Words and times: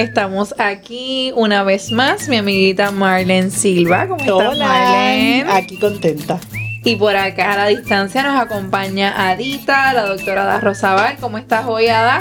Estamos 0.00 0.54
aquí 0.56 1.30
una 1.36 1.62
vez 1.62 1.92
más, 1.92 2.26
mi 2.26 2.36
amiguita 2.38 2.90
Marlene 2.90 3.50
Silva. 3.50 4.08
¿Cómo 4.08 4.18
estás, 4.18 4.54
Hola, 4.54 4.66
Marlene? 4.66 5.44
aquí 5.52 5.78
contenta. 5.78 6.40
Y 6.82 6.96
por 6.96 7.14
acá 7.14 7.52
a 7.52 7.56
la 7.58 7.66
distancia 7.66 8.22
nos 8.22 8.40
acompaña 8.40 9.28
Adita, 9.28 9.92
la 9.92 10.06
doctora 10.06 10.44
Ada 10.44 10.60
Rosabal. 10.60 11.18
¿Cómo 11.20 11.36
estás 11.36 11.66
hoy, 11.66 11.88
Ada? 11.88 12.20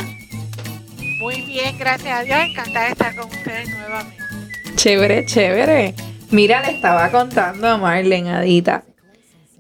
Muy 1.22 1.40
bien, 1.44 1.78
gracias 1.80 2.20
a 2.20 2.24
Dios. 2.24 2.38
Encantada 2.50 2.86
de 2.88 2.92
estar 2.92 3.16
con 3.16 3.30
ustedes 3.30 3.70
nuevamente. 3.70 4.24
Chévere, 4.76 5.26
chévere. 5.26 5.96
Mira, 6.32 6.62
le 6.62 6.72
estaba 6.72 7.10
contando 7.12 7.66
a 7.66 7.78
Marlene, 7.78 8.32
Adita, 8.32 8.84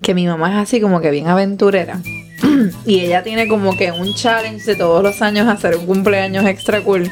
que 0.01 0.13
mi 0.13 0.27
mamá 0.27 0.51
es 0.51 0.57
así 0.67 0.81
como 0.81 0.99
que 0.99 1.09
bien 1.09 1.27
aventurera. 1.27 2.01
y 2.85 2.99
ella 2.99 3.23
tiene 3.23 3.47
como 3.47 3.77
que 3.77 3.93
un 3.93 4.13
challenge 4.13 4.65
de 4.65 4.75
todos 4.75 5.01
los 5.01 5.21
años 5.21 5.47
hacer 5.47 5.77
un 5.77 5.85
cumpleaños 5.85 6.45
extra 6.45 6.81
cool. 6.81 7.09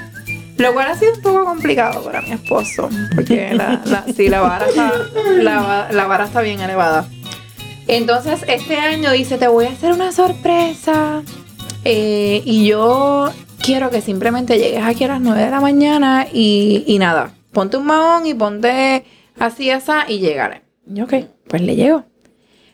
Lo 0.57 0.73
cual 0.73 0.87
ha 0.87 0.95
sido 0.95 1.13
un 1.13 1.21
poco 1.21 1.45
complicado 1.45 2.03
para 2.03 2.21
mi 2.21 2.31
esposo, 2.31 2.89
porque 3.15 3.53
la, 3.53 3.81
la- 3.85 4.05
sí, 4.15 4.27
la, 4.27 4.41
vara 4.41 4.67
está, 4.67 4.91
la, 5.39 5.61
va- 5.61 5.91
la 5.91 6.05
vara 6.07 6.25
está 6.25 6.41
bien 6.41 6.59
elevada. 6.61 7.07
Entonces, 7.87 8.43
este 8.47 8.77
año 8.77 9.11
dice, 9.11 9.37
te 9.37 9.47
voy 9.47 9.65
a 9.65 9.69
hacer 9.69 9.93
una 9.93 10.11
sorpresa. 10.11 11.21
eh, 11.85 12.41
y 12.43 12.65
yo 12.67 13.29
quiero 13.61 13.89
que 13.89 14.01
simplemente 14.01 14.57
llegues 14.57 14.83
aquí 14.83 15.03
a 15.05 15.09
las 15.09 15.21
9 15.21 15.41
de 15.45 15.49
la 15.51 15.61
mañana 15.61 16.27
y, 16.31 16.83
y 16.87 16.99
nada, 16.99 17.31
ponte 17.53 17.77
un 17.77 17.85
mahón 17.85 18.25
y 18.27 18.33
ponte 18.33 19.05
así, 19.39 19.69
así 19.69 19.91
y 20.09 20.19
llegaré. 20.19 20.63
Y 20.93 21.01
ok, 21.01 21.13
pues 21.47 21.61
le 21.61 21.75
llego. 21.75 22.03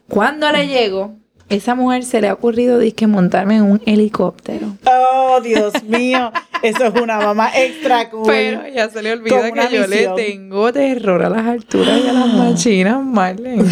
Cuando 0.09 0.51
le 0.51 0.67
llego, 0.67 1.15
esa 1.55 1.75
mujer 1.75 2.03
se 2.03 2.21
le 2.21 2.27
ha 2.29 2.33
ocurrido 2.33 2.79
disque 2.79 3.07
montarme 3.07 3.55
en 3.57 3.63
un 3.63 3.81
helicóptero. 3.85 4.75
Oh, 4.85 5.39
Dios 5.41 5.83
mío, 5.83 6.31
eso 6.61 6.85
es 6.85 7.01
una 7.01 7.17
mamá 7.19 7.49
extra 7.55 8.09
cool. 8.09 8.23
Pero 8.27 8.67
ya 8.67 8.89
se 8.89 9.01
le 9.01 9.13
olvida 9.13 9.51
que 9.51 9.75
yo 9.75 9.81
misión. 9.87 9.89
le 9.89 10.07
tengo 10.23 10.71
terror 10.73 11.23
a 11.23 11.29
las 11.29 11.45
alturas 11.45 11.99
y 12.03 12.07
a 12.07 12.13
las 12.13 12.27
machinas, 12.33 13.03
Marlene. 13.03 13.63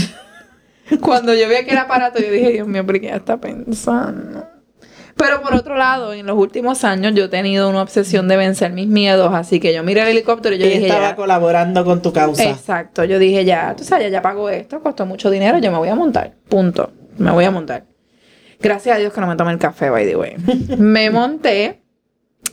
Cuando 1.01 1.33
yo 1.33 1.47
vi 1.47 1.55
aquel 1.55 1.77
aparato, 1.77 2.19
yo 2.19 2.31
dije, 2.31 2.49
Dios 2.51 2.67
mío, 2.67 2.85
¿por 2.85 2.99
qué 2.99 3.07
ella 3.07 3.17
está 3.17 3.37
pensando? 3.37 4.45
Pero 5.15 5.41
por 5.41 5.53
otro 5.53 5.75
lado, 5.77 6.13
en 6.13 6.25
los 6.25 6.37
últimos 6.37 6.83
años 6.83 7.13
yo 7.13 7.25
he 7.25 7.27
tenido 7.29 7.69
una 7.69 7.81
obsesión 7.81 8.27
de 8.27 8.37
vencer 8.37 8.71
mis 8.71 8.87
miedos, 8.87 9.31
así 9.33 9.59
que 9.59 9.73
yo 9.73 9.83
miré 9.83 10.01
el 10.01 10.07
helicóptero 10.09 10.55
y 10.55 10.57
yo 10.57 10.65
Ella 10.65 10.75
dije, 10.75 10.87
estaba 10.87 11.09
ya. 11.09 11.15
colaborando 11.15 11.85
con 11.85 12.01
tu 12.01 12.11
causa. 12.11 12.43
Exacto, 12.43 13.03
yo 13.03 13.19
dije, 13.19 13.45
ya, 13.45 13.75
tú 13.75 13.83
sabes, 13.83 14.05
ya, 14.05 14.09
ya 14.09 14.21
pago 14.21 14.49
esto, 14.49 14.81
costó 14.81 15.05
mucho 15.05 15.29
dinero, 15.29 15.59
yo 15.59 15.71
me 15.71 15.77
voy 15.77 15.89
a 15.89 15.95
montar, 15.95 16.33
punto, 16.49 16.91
me 17.17 17.31
voy 17.31 17.45
a 17.45 17.51
montar. 17.51 17.85
Gracias 18.59 18.95
a 18.95 18.99
Dios 18.99 19.13
que 19.13 19.21
no 19.21 19.27
me 19.27 19.35
tomé 19.35 19.51
el 19.51 19.57
café, 19.57 19.89
by 19.89 20.05
the 20.05 20.15
way. 20.15 20.35
me 20.77 21.09
monté 21.09 21.81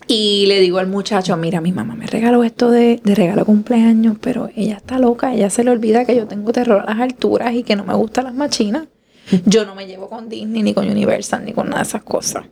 y 0.06 0.46
le 0.46 0.60
digo 0.60 0.78
al 0.78 0.86
muchacho, 0.86 1.36
mira, 1.36 1.60
mi 1.60 1.72
mamá 1.72 1.94
me 1.94 2.06
regaló 2.06 2.44
esto 2.44 2.70
de, 2.70 3.00
de 3.02 3.14
regalo 3.14 3.44
cumpleaños, 3.44 4.16
pero 4.20 4.48
ella 4.56 4.76
está 4.76 4.98
loca, 4.98 5.34
ella 5.34 5.50
se 5.50 5.64
le 5.64 5.70
olvida 5.70 6.04
que 6.04 6.16
yo 6.16 6.26
tengo 6.26 6.52
terror 6.52 6.82
a 6.86 6.94
las 6.94 7.00
alturas 7.00 7.54
y 7.54 7.62
que 7.62 7.76
no 7.76 7.84
me 7.84 7.94
gustan 7.94 8.24
las 8.24 8.34
machinas. 8.34 8.88
Yo 9.44 9.66
no 9.66 9.74
me 9.74 9.86
llevo 9.86 10.08
con 10.08 10.28
Disney, 10.28 10.62
ni 10.62 10.74
con 10.74 10.88
Universal, 10.88 11.44
ni 11.44 11.52
con 11.52 11.68
nada 11.68 11.82
de 11.82 11.88
esas 11.88 12.02
cosas. 12.02 12.46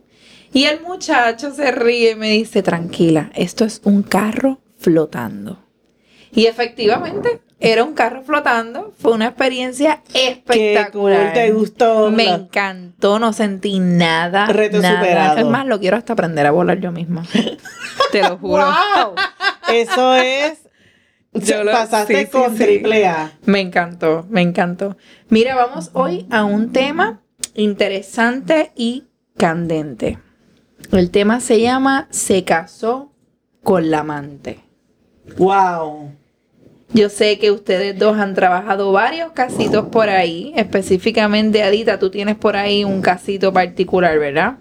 Y 0.53 0.65
el 0.65 0.81
muchacho 0.81 1.51
se 1.51 1.71
ríe 1.71 2.11
y 2.11 2.15
me 2.15 2.29
dice, 2.31 2.61
tranquila, 2.63 3.31
esto 3.35 3.65
es 3.65 3.81
un 3.83 4.03
carro 4.03 4.61
flotando. 4.77 5.59
Y 6.31 6.45
efectivamente, 6.45 7.41
era 7.59 7.83
un 7.83 7.93
carro 7.93 8.21
flotando. 8.23 8.93
Fue 8.99 9.13
una 9.13 9.27
experiencia 9.27 10.01
Qué 10.11 10.29
espectacular. 10.29 11.23
cool, 11.25 11.33
te 11.33 11.51
gustó. 11.51 12.11
Me 12.11 12.29
encantó, 12.29 13.19
no 13.19 13.33
sentí 13.33 13.79
nada. 13.79 14.45
Reto 14.47 14.79
nada. 14.81 14.99
superado. 14.99 15.37
Es 15.39 15.45
más, 15.45 15.65
lo 15.65 15.79
quiero 15.79 15.97
hasta 15.97 16.13
aprender 16.13 16.45
a 16.45 16.51
volar 16.51 16.79
yo 16.79 16.91
misma. 16.91 17.23
Te 18.11 18.21
lo 18.21 18.37
juro. 18.37 18.63
¡Wow! 18.65 19.15
Eso 19.73 20.15
es. 20.15 20.59
Yo 21.33 21.63
lo- 21.63 21.71
pasaste 21.71 22.25
sí, 22.25 22.31
con 22.31 22.57
sí. 22.57 22.63
triple 22.63 23.05
A. 23.07 23.31
Me 23.45 23.59
encantó, 23.59 24.25
me 24.29 24.41
encantó. 24.41 24.97
Mira, 25.29 25.55
vamos 25.55 25.89
hoy 25.93 26.25
a 26.31 26.45
un 26.45 26.71
tema 26.71 27.21
interesante 27.55 28.71
y 28.75 29.05
candente. 29.35 30.19
El 30.91 31.11
tema 31.11 31.39
se 31.39 31.59
llama 31.59 32.07
Se 32.11 32.43
casó 32.43 33.11
con 33.63 33.91
la 33.91 33.99
amante. 33.99 34.59
¡Wow! 35.37 36.11
Yo 36.93 37.09
sé 37.09 37.37
que 37.37 37.51
ustedes 37.51 37.97
dos 37.99 38.17
han 38.17 38.33
trabajado 38.33 38.91
varios 38.91 39.31
casitos 39.33 39.87
por 39.89 40.09
ahí. 40.09 40.53
Específicamente, 40.55 41.61
Adita, 41.61 41.99
tú 41.99 42.09
tienes 42.09 42.35
por 42.35 42.55
ahí 42.55 42.83
un 42.83 43.01
casito 43.01 43.51
particular, 43.51 44.17
¿verdad? 44.17 44.57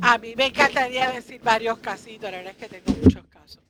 A 0.00 0.16
mí 0.18 0.34
me 0.34 0.46
encantaría 0.46 1.10
decir 1.10 1.40
varios 1.42 1.78
casitos, 1.78 2.30
la 2.30 2.38
verdad 2.38 2.54
es 2.58 2.68
que 2.68 2.80
tengo 2.80 2.98
muchos 3.02 3.24
casos. 3.26 3.62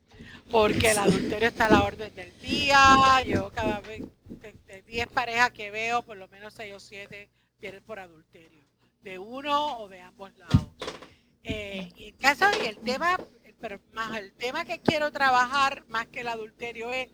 Porque 0.50 0.92
el 0.92 0.98
adulterio 0.98 1.48
está 1.48 1.66
a 1.66 1.70
la 1.70 1.82
orden 1.82 2.14
del 2.14 2.32
día. 2.40 3.22
Yo 3.26 3.50
cada 3.50 3.80
vez, 3.80 4.02
de, 4.28 4.54
de 4.66 4.82
10 4.82 5.08
parejas 5.08 5.50
que 5.50 5.70
veo, 5.70 6.02
por 6.02 6.16
lo 6.16 6.28
menos 6.28 6.54
6 6.54 6.74
o 6.74 6.80
7 6.80 7.28
vienen 7.60 7.82
por 7.82 7.98
adulterio. 7.98 8.64
De 9.02 9.18
uno 9.18 9.78
o 9.78 9.88
de 9.88 10.00
ambos 10.00 10.30
lados. 10.38 10.66
Eh, 11.42 11.88
y 11.96 12.08
el 12.08 12.16
caso 12.16 12.46
y 12.62 12.66
el 12.66 12.76
tema, 12.78 13.18
pero 13.60 13.80
más 13.92 14.16
el 14.18 14.32
tema 14.32 14.64
que 14.64 14.80
quiero 14.80 15.10
trabajar 15.12 15.84
más 15.88 16.06
que 16.08 16.20
el 16.20 16.28
adulterio 16.28 16.90
es 16.92 17.08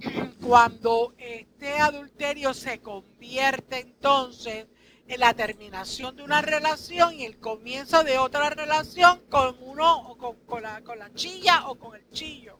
cuando 0.42 1.14
este 1.18 1.78
adulterio 1.78 2.52
se 2.54 2.80
convierte 2.80 3.80
entonces 3.80 4.66
en 5.08 5.20
la 5.20 5.34
terminación 5.34 6.16
de 6.16 6.22
una 6.24 6.42
relación 6.42 7.14
y 7.14 7.24
el 7.24 7.38
comienzo 7.38 8.02
de 8.02 8.18
otra 8.18 8.50
relación 8.50 9.22
con 9.30 9.56
uno 9.60 10.08
o 10.08 10.18
con, 10.18 10.36
con 10.46 10.62
la, 10.62 10.82
con 10.82 10.98
la 10.98 11.12
chilla 11.14 11.68
o 11.68 11.76
con 11.76 11.94
el 11.96 12.08
chillo 12.10 12.58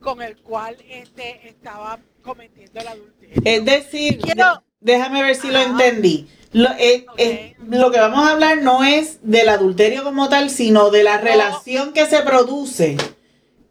con 0.00 0.20
el 0.20 0.36
cual 0.42 0.76
este 0.88 1.48
estaba 1.48 1.98
cometiendo 2.22 2.80
el 2.80 2.86
adulterio. 2.88 3.40
Es 3.44 3.64
decir, 3.64 4.18
Quiero- 4.20 4.62
déjame 4.78 5.22
ver 5.22 5.34
si 5.34 5.50
lo 5.50 5.58
entendí. 5.58 6.28
Lo, 6.52 6.70
eh, 6.78 7.06
eh, 7.18 7.56
lo 7.68 7.90
que 7.90 7.98
vamos 7.98 8.26
a 8.26 8.32
hablar 8.32 8.62
no 8.62 8.84
es 8.84 9.18
del 9.22 9.48
adulterio 9.48 10.04
como 10.04 10.28
tal, 10.28 10.48
sino 10.50 10.90
de 10.90 11.02
la 11.04 11.16
No. 11.18 11.22
relación 11.24 11.92
que 11.92 12.06
se 12.06 12.22
produce, 12.22 12.96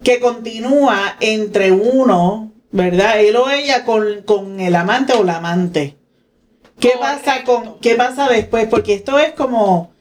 que 0.04 0.20
continúa 0.20 1.16
entre 1.20 1.72
uno, 1.72 2.52
¿verdad? 2.72 3.22
Él 3.22 3.36
o 3.38 3.50
ella 3.50 3.86
con, 3.86 4.22
con 4.24 4.60
el 4.60 4.76
amante 4.76 5.14
o 5.14 5.24
la 5.24 5.38
amante. 5.38 5.98
¿Qué 6.80 6.92
pasa 7.00 7.44
con, 7.46 7.80
qué 7.80 7.96
pasa 7.96 8.28
después? 8.28 8.68
Porque 8.68 8.94
esto 8.94 9.18
es 9.18 9.32
como 9.34 9.94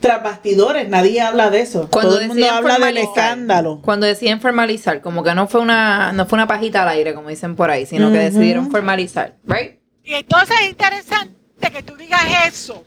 tras 0.00 0.22
bastidores, 0.22 0.88
nadie 0.88 1.20
habla 1.20 1.50
de 1.50 1.60
eso. 1.60 1.88
Cuando 1.90 2.10
Todo 2.12 2.20
el 2.20 2.28
mundo 2.28 2.46
habla 2.50 2.74
del 2.74 2.82
formalizar. 2.82 3.08
escándalo. 3.24 3.80
Cuando 3.82 4.06
deciden 4.06 4.40
formalizar, 4.40 5.00
como 5.00 5.22
que 5.22 5.34
no 5.34 5.46
fue 5.48 5.60
una, 5.60 6.12
no 6.12 6.26
fue 6.26 6.36
una 6.36 6.46
pajita 6.46 6.82
al 6.82 6.88
aire, 6.90 7.14
como 7.14 7.28
dicen 7.30 7.56
por 7.56 7.70
ahí, 7.70 7.86
sino 7.86 8.10
que 8.12 8.18
decidieron 8.18 8.70
formalizar, 8.70 9.36
¿right? 9.44 9.78
Y 10.04 10.14
entonces 10.14 10.56
es 10.62 10.70
interesante 10.70 11.37
que 11.58 11.82
tú 11.82 11.96
digas 11.96 12.22
eso 12.46 12.86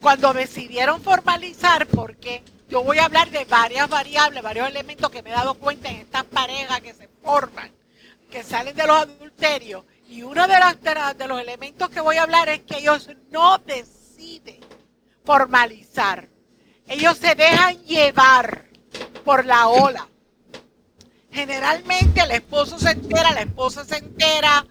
cuando 0.00 0.32
decidieron 0.32 1.02
formalizar, 1.02 1.86
porque 1.86 2.42
yo 2.68 2.82
voy 2.82 2.98
a 2.98 3.04
hablar 3.04 3.30
de 3.30 3.44
varias 3.44 3.88
variables, 3.88 4.42
varios 4.42 4.68
elementos 4.68 5.10
que 5.10 5.22
me 5.22 5.30
he 5.30 5.32
dado 5.32 5.54
cuenta 5.54 5.88
en 5.88 5.96
estas 5.96 6.24
parejas 6.24 6.80
que 6.80 6.94
se 6.94 7.08
forman, 7.22 7.70
que 8.30 8.42
salen 8.42 8.74
de 8.74 8.86
los 8.86 8.96
adulterios. 8.96 9.84
Y 10.08 10.22
uno 10.22 10.46
de 10.46 10.54
los- 10.58 11.16
de 11.16 11.28
los 11.28 11.40
elementos 11.40 11.88
que 11.90 12.00
voy 12.00 12.16
a 12.16 12.22
hablar 12.22 12.48
es 12.48 12.60
que 12.62 12.78
ellos 12.78 13.08
no 13.30 13.58
deciden 13.58 14.60
formalizar. 15.24 16.28
Ellos 16.86 17.18
se 17.18 17.34
dejan 17.34 17.76
llevar 17.84 18.66
por 19.24 19.44
la 19.44 19.68
ola. 19.68 20.08
Generalmente 21.32 22.20
el 22.20 22.30
esposo 22.30 22.78
se 22.78 22.90
entera, 22.90 23.32
la 23.32 23.42
esposa 23.42 23.84
se 23.84 23.96
entera, 23.96 24.64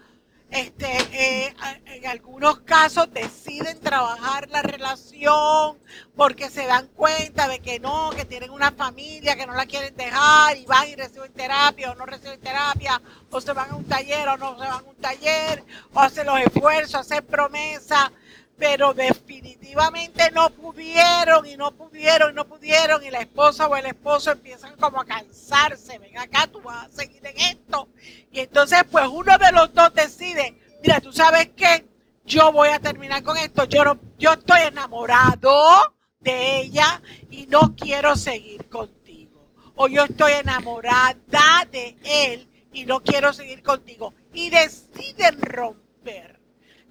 este, 0.56 0.86
eh, 1.12 1.54
en 1.86 2.06
algunos 2.06 2.60
casos 2.60 3.12
deciden 3.12 3.78
trabajar 3.80 4.48
la 4.48 4.62
relación 4.62 5.78
porque 6.14 6.48
se 6.48 6.66
dan 6.66 6.88
cuenta 6.88 7.46
de 7.48 7.60
que 7.60 7.78
no, 7.78 8.10
que 8.10 8.24
tienen 8.24 8.50
una 8.50 8.72
familia, 8.72 9.36
que 9.36 9.46
no 9.46 9.54
la 9.54 9.66
quieren 9.66 9.94
dejar 9.96 10.56
y 10.56 10.64
van 10.64 10.88
y 10.88 10.94
reciben 10.94 11.32
terapia 11.32 11.92
o 11.92 11.94
no 11.94 12.06
reciben 12.06 12.40
terapia, 12.40 13.00
o 13.30 13.40
se 13.40 13.52
van 13.52 13.70
a 13.70 13.76
un 13.76 13.84
taller 13.84 14.28
o 14.28 14.36
no 14.36 14.58
se 14.58 14.66
van 14.66 14.84
a 14.84 14.88
un 14.88 14.96
taller, 14.96 15.62
o 15.92 16.00
hacen 16.00 16.26
los 16.26 16.40
esfuerzos, 16.40 17.00
hacen 17.00 17.24
promesas, 17.26 18.10
pero 18.58 18.94
definitivamente 18.94 20.30
no 20.32 20.50
pudieron 20.50 21.46
y 21.46 21.56
no 21.56 21.72
pudieron 21.72 22.32
y 22.32 22.34
no 22.34 22.46
pudieron 22.46 23.04
y 23.04 23.10
la 23.10 23.20
esposa 23.20 23.68
o 23.68 23.76
el 23.76 23.86
esposo 23.86 24.32
empiezan 24.32 24.76
como 24.76 25.00
a 25.00 25.04
cansarse, 25.04 25.98
ven 25.98 26.16
acá, 26.18 26.46
tú 26.46 26.60
vas 26.62 26.86
a 26.86 26.90
seguir 26.90 27.24
en 27.26 27.38
esto. 27.38 27.88
Y 28.30 28.40
entonces 28.40 28.84
pues 28.90 29.06
uno 29.08 29.36
de 29.38 29.52
los 29.52 29.74
dos 29.74 29.92
decide, 29.94 30.58
mira, 30.82 31.00
tú 31.00 31.12
sabes 31.12 31.50
qué, 31.56 31.86
yo 32.24 32.50
voy 32.50 32.68
a 32.68 32.80
terminar 32.80 33.22
con 33.22 33.36
esto, 33.36 33.64
yo, 33.64 33.84
no, 33.84 33.98
yo 34.18 34.32
estoy 34.32 34.62
enamorado 34.62 35.94
de 36.20 36.60
ella 36.60 37.02
y 37.30 37.46
no 37.46 37.74
quiero 37.76 38.16
seguir 38.16 38.68
contigo. 38.68 39.52
O 39.76 39.88
yo 39.88 40.04
estoy 40.04 40.32
enamorada 40.32 41.66
de 41.70 41.96
él 42.02 42.48
y 42.72 42.86
no 42.86 43.00
quiero 43.00 43.32
seguir 43.32 43.62
contigo. 43.62 44.14
Y 44.32 44.48
deciden 44.48 45.40
romper 45.42 46.35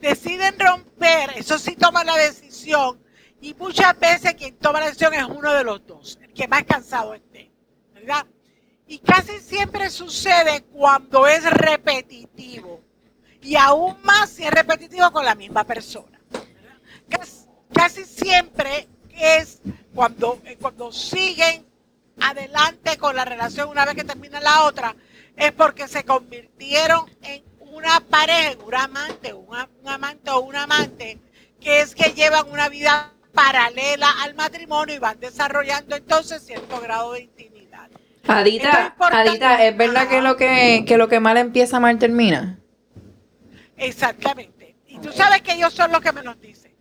deciden 0.05 0.59
romper, 0.59 1.31
eso 1.35 1.57
sí 1.57 1.75
toma 1.75 2.03
la 2.03 2.15
decisión, 2.15 3.01
y 3.41 3.55
muchas 3.55 3.97
veces 3.99 4.35
quien 4.35 4.55
toma 4.57 4.79
la 4.79 4.85
decisión 4.87 5.13
es 5.15 5.25
uno 5.25 5.51
de 5.51 5.63
los 5.63 5.85
dos, 5.85 6.19
el 6.21 6.31
que 6.31 6.47
más 6.47 6.63
cansado 6.63 7.15
esté, 7.15 7.51
¿verdad? 7.93 8.25
Y 8.87 8.99
casi 8.99 9.39
siempre 9.39 9.89
sucede 9.89 10.61
cuando 10.71 11.25
es 11.25 11.43
repetitivo. 11.49 12.81
Y 13.41 13.55
aún 13.55 13.99
más 14.03 14.29
si 14.29 14.43
es 14.43 14.51
repetitivo 14.51 15.11
con 15.11 15.25
la 15.25 15.33
misma 15.33 15.63
persona. 15.63 16.19
Casi, 17.09 17.45
casi 17.73 18.05
siempre 18.05 18.87
es 19.09 19.59
cuando, 19.93 20.39
eh, 20.45 20.57
cuando 20.61 20.91
siguen 20.91 21.65
adelante 22.19 22.97
con 22.97 23.15
la 23.15 23.25
relación 23.25 23.69
una 23.69 23.85
vez 23.85 23.95
que 23.95 24.03
termina 24.03 24.39
la 24.39 24.65
otra, 24.65 24.95
es 25.35 25.51
porque 25.51 25.87
se 25.87 26.03
convirtieron 26.03 27.09
en 27.23 27.43
una 27.75 27.99
pareja, 27.99 28.55
un 28.65 28.73
amante, 28.73 29.33
un, 29.33 29.47
un 29.81 29.89
amante 29.89 30.31
o 30.31 30.39
un 30.39 30.55
amante, 30.55 31.19
que 31.59 31.81
es 31.81 31.93
que 31.93 32.13
llevan 32.13 32.49
una 32.49 32.69
vida 32.69 33.11
paralela 33.33 34.09
al 34.23 34.33
matrimonio 34.33 34.95
y 34.95 34.99
van 34.99 35.19
desarrollando 35.19 35.95
entonces 35.95 36.45
cierto 36.45 36.79
grado 36.79 37.13
de 37.13 37.21
intimidad. 37.23 37.89
Adita, 38.27 38.95
Adita, 38.97 39.65
¿es 39.65 39.77
verdad 39.77 40.07
que 40.07 40.21
lo 40.21 40.35
que, 40.37 40.83
que 40.87 40.97
lo 40.97 41.07
que 41.07 41.19
mal 41.19 41.37
empieza, 41.37 41.79
mal 41.79 41.99
termina? 41.99 42.59
Exactamente. 43.77 44.75
Y 44.87 44.97
tú 44.99 45.11
sabes 45.11 45.41
que 45.41 45.53
ellos 45.53 45.73
son 45.73 45.91
los 45.91 46.01
que 46.01 46.13
me 46.13 46.23
lo 46.23 46.33
dicen. 46.35 46.73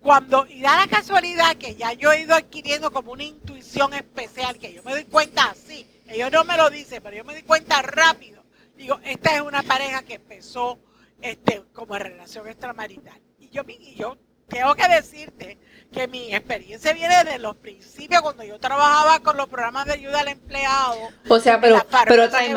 Cuando, 0.00 0.46
y 0.46 0.60
da 0.60 0.76
la 0.76 0.86
casualidad 0.86 1.56
que 1.56 1.74
ya 1.74 1.92
yo 1.92 2.12
he 2.12 2.20
ido 2.20 2.36
adquiriendo 2.36 2.92
como 2.92 3.10
una 3.12 3.24
intuición 3.24 3.92
especial, 3.92 4.56
que 4.56 4.72
yo 4.72 4.82
me 4.84 4.92
doy 4.92 5.04
cuenta 5.04 5.50
así, 5.50 5.84
ellos 6.06 6.30
no 6.30 6.44
me 6.44 6.56
lo 6.56 6.70
dicen, 6.70 7.02
pero 7.02 7.16
yo 7.16 7.24
me 7.24 7.32
doy 7.32 7.42
cuenta 7.42 7.82
rápido. 7.82 8.35
Digo, 8.76 9.00
esta 9.04 9.34
es 9.34 9.40
una 9.40 9.62
pareja 9.62 10.02
que 10.02 10.14
empezó 10.14 10.78
este, 11.22 11.62
como 11.72 11.98
relación 11.98 12.46
extramarital. 12.46 13.20
Y 13.38 13.48
yo, 13.48 13.62
y 13.66 13.94
yo 13.94 14.16
tengo 14.48 14.74
que 14.74 14.88
decirte 14.88 15.58
que 15.92 16.08
mi 16.08 16.34
experiencia 16.34 16.92
viene 16.92 17.24
de 17.24 17.38
los 17.38 17.56
principios 17.56 18.22
cuando 18.22 18.44
yo 18.44 18.58
trabajaba 18.58 19.20
con 19.20 19.36
los 19.36 19.48
programas 19.48 19.86
de 19.86 19.94
ayuda 19.94 20.20
al 20.20 20.28
empleado. 20.28 20.96
O 21.28 21.38
sea, 21.40 21.60
pero, 21.60 21.84
pero 22.06 22.28
time 22.28 22.54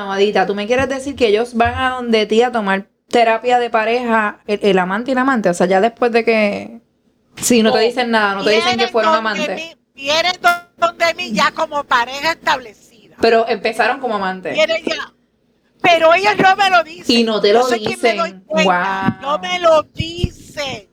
out, 0.00 0.46
tú 0.46 0.54
me 0.54 0.66
quieres 0.66 0.88
decir 0.88 1.16
que 1.16 1.28
ellos 1.28 1.54
van 1.54 1.74
a 1.74 1.90
donde 1.90 2.26
ti 2.26 2.42
a 2.42 2.52
tomar 2.52 2.88
terapia 3.08 3.58
de 3.58 3.70
pareja, 3.70 4.40
el, 4.46 4.78
amante 4.78 5.10
y 5.10 5.14
la 5.14 5.22
amante, 5.22 5.48
o 5.50 5.54
sea, 5.54 5.66
ya 5.66 5.80
después 5.80 6.12
de 6.12 6.24
que... 6.24 6.80
Si 7.36 7.62
no 7.62 7.72
te 7.72 7.80
dicen 7.80 8.10
nada, 8.10 8.34
no 8.36 8.44
te 8.44 8.50
dicen 8.50 8.78
que 8.78 8.88
fueron 8.88 9.14
amantes. 9.14 9.76
vienen 9.94 10.32
donde 10.78 11.14
mí 11.14 11.32
ya 11.32 11.50
como 11.50 11.84
pareja 11.84 12.32
establecida. 12.32 13.16
Pero 13.20 13.46
empezaron 13.46 14.00
como 14.00 14.16
amantes. 14.16 14.56
ya. 14.56 15.12
Pero 15.82 16.14
ellos 16.14 16.36
no 16.38 16.56
me 16.56 16.70
lo 16.70 16.82
dicen. 16.82 17.16
Y 17.16 17.24
no 17.24 17.40
te 17.40 17.52
lo 17.52 17.66
dicen. 17.68 18.44
No 19.20 19.38
me 19.38 19.58
lo 19.60 19.82
dicen. 19.82 20.88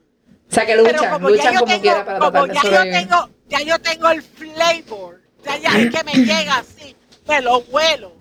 O 0.50 0.54
sea, 0.54 0.66
que 0.66 0.76
luchan, 0.76 1.22
luchan 1.22 1.56
como 1.56 1.80
quiera 1.80 2.04
para 2.04 2.18
tratar 2.30 2.48
de 2.48 2.54
ya 2.54 2.62
yo 2.62 2.90
tengo, 2.90 3.30
ya 3.48 3.60
yo 3.62 3.78
tengo 3.80 4.08
el 4.10 4.22
flavor. 4.22 5.22
Ya, 5.44 5.56
ya 5.58 5.70
es 5.78 5.94
que 5.94 6.04
me 6.04 6.12
llega 6.12 6.58
así. 6.58 6.96
Me 7.26 7.40
lo 7.40 7.62
vuelo. 7.62 8.12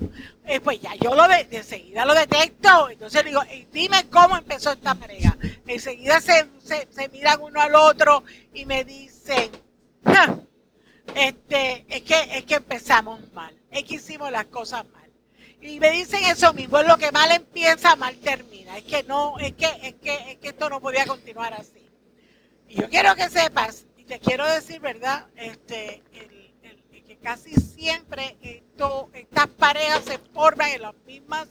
Eh, 0.45 0.59
pues 0.59 0.81
ya 0.81 0.93
yo 0.95 1.15
lo 1.15 1.27
de, 1.27 1.47
enseguida 1.51 2.05
lo 2.05 2.13
detecto. 2.13 2.89
Entonces 2.89 3.23
digo, 3.23 3.41
dime 3.71 4.09
cómo 4.09 4.37
empezó 4.37 4.71
esta 4.71 4.95
pareja. 4.95 5.37
Enseguida 5.67 6.19
se, 6.19 6.47
se, 6.61 7.09
miran 7.09 7.39
uno 7.41 7.61
al 7.61 7.75
otro 7.75 8.23
y 8.53 8.65
me 8.65 8.83
dicen, 8.83 9.51
este, 11.15 11.85
es 11.87 12.01
que, 12.01 12.37
es 12.37 12.43
que 12.45 12.55
empezamos 12.55 13.31
mal, 13.33 13.53
es 13.71 13.83
que 13.83 13.95
hicimos 13.95 14.31
las 14.31 14.45
cosas 14.45 14.85
mal. 14.91 15.02
Y 15.63 15.79
me 15.79 15.91
dicen 15.91 16.21
eso 16.25 16.53
mismo, 16.53 16.77
es 16.79 16.87
lo 16.87 16.97
que 16.97 17.11
mal 17.13 17.31
empieza, 17.31 17.95
mal 17.95 18.17
termina. 18.17 18.77
Es 18.77 18.83
que 18.83 19.03
no, 19.03 19.39
es 19.39 19.53
que, 19.53 19.65
es 19.81 19.93
que, 19.95 20.31
es 20.31 20.37
que 20.39 20.49
esto 20.49 20.69
no 20.69 20.81
podía 20.81 21.05
continuar 21.05 21.53
así. 21.53 21.89
Y 22.67 22.81
yo 22.81 22.89
quiero 22.89 23.15
que 23.15 23.29
sepas, 23.29 23.85
y 23.95 24.03
te 24.03 24.19
quiero 24.19 24.45
decir, 24.45 24.81
¿verdad? 24.81 25.25
Este, 25.37 26.03
casi 27.21 27.53
siempre 27.53 28.35
esto, 28.41 29.09
estas 29.13 29.47
parejas 29.47 30.03
se 30.03 30.17
forman 30.17 30.69
en 30.71 30.81
las 30.81 30.95
mismas, 31.07 31.47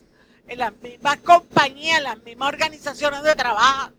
en 0.47 0.59
las 0.59 0.73
mismas 0.83 1.17
compañías, 1.19 1.97
en 1.97 2.05
las 2.05 2.23
mismas 2.23 2.49
organizaciones 2.51 3.21
donde 3.21 3.35
trabajan. 3.35 3.95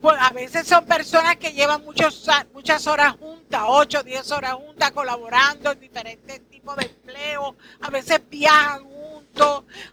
Pues 0.00 0.16
a 0.20 0.30
veces 0.30 0.66
son 0.66 0.84
personas 0.84 1.36
que 1.36 1.52
llevan 1.52 1.84
muchos, 1.84 2.28
muchas 2.52 2.88
horas 2.88 3.14
juntas, 3.16 3.62
8, 3.66 4.02
10 4.02 4.30
horas 4.32 4.54
juntas, 4.54 4.90
colaborando 4.90 5.70
en 5.70 5.80
diferentes 5.80 6.48
tipos 6.48 6.76
de 6.76 6.86
empleo, 6.86 7.56
a 7.80 7.90
veces 7.90 8.20
viajan 8.28 8.97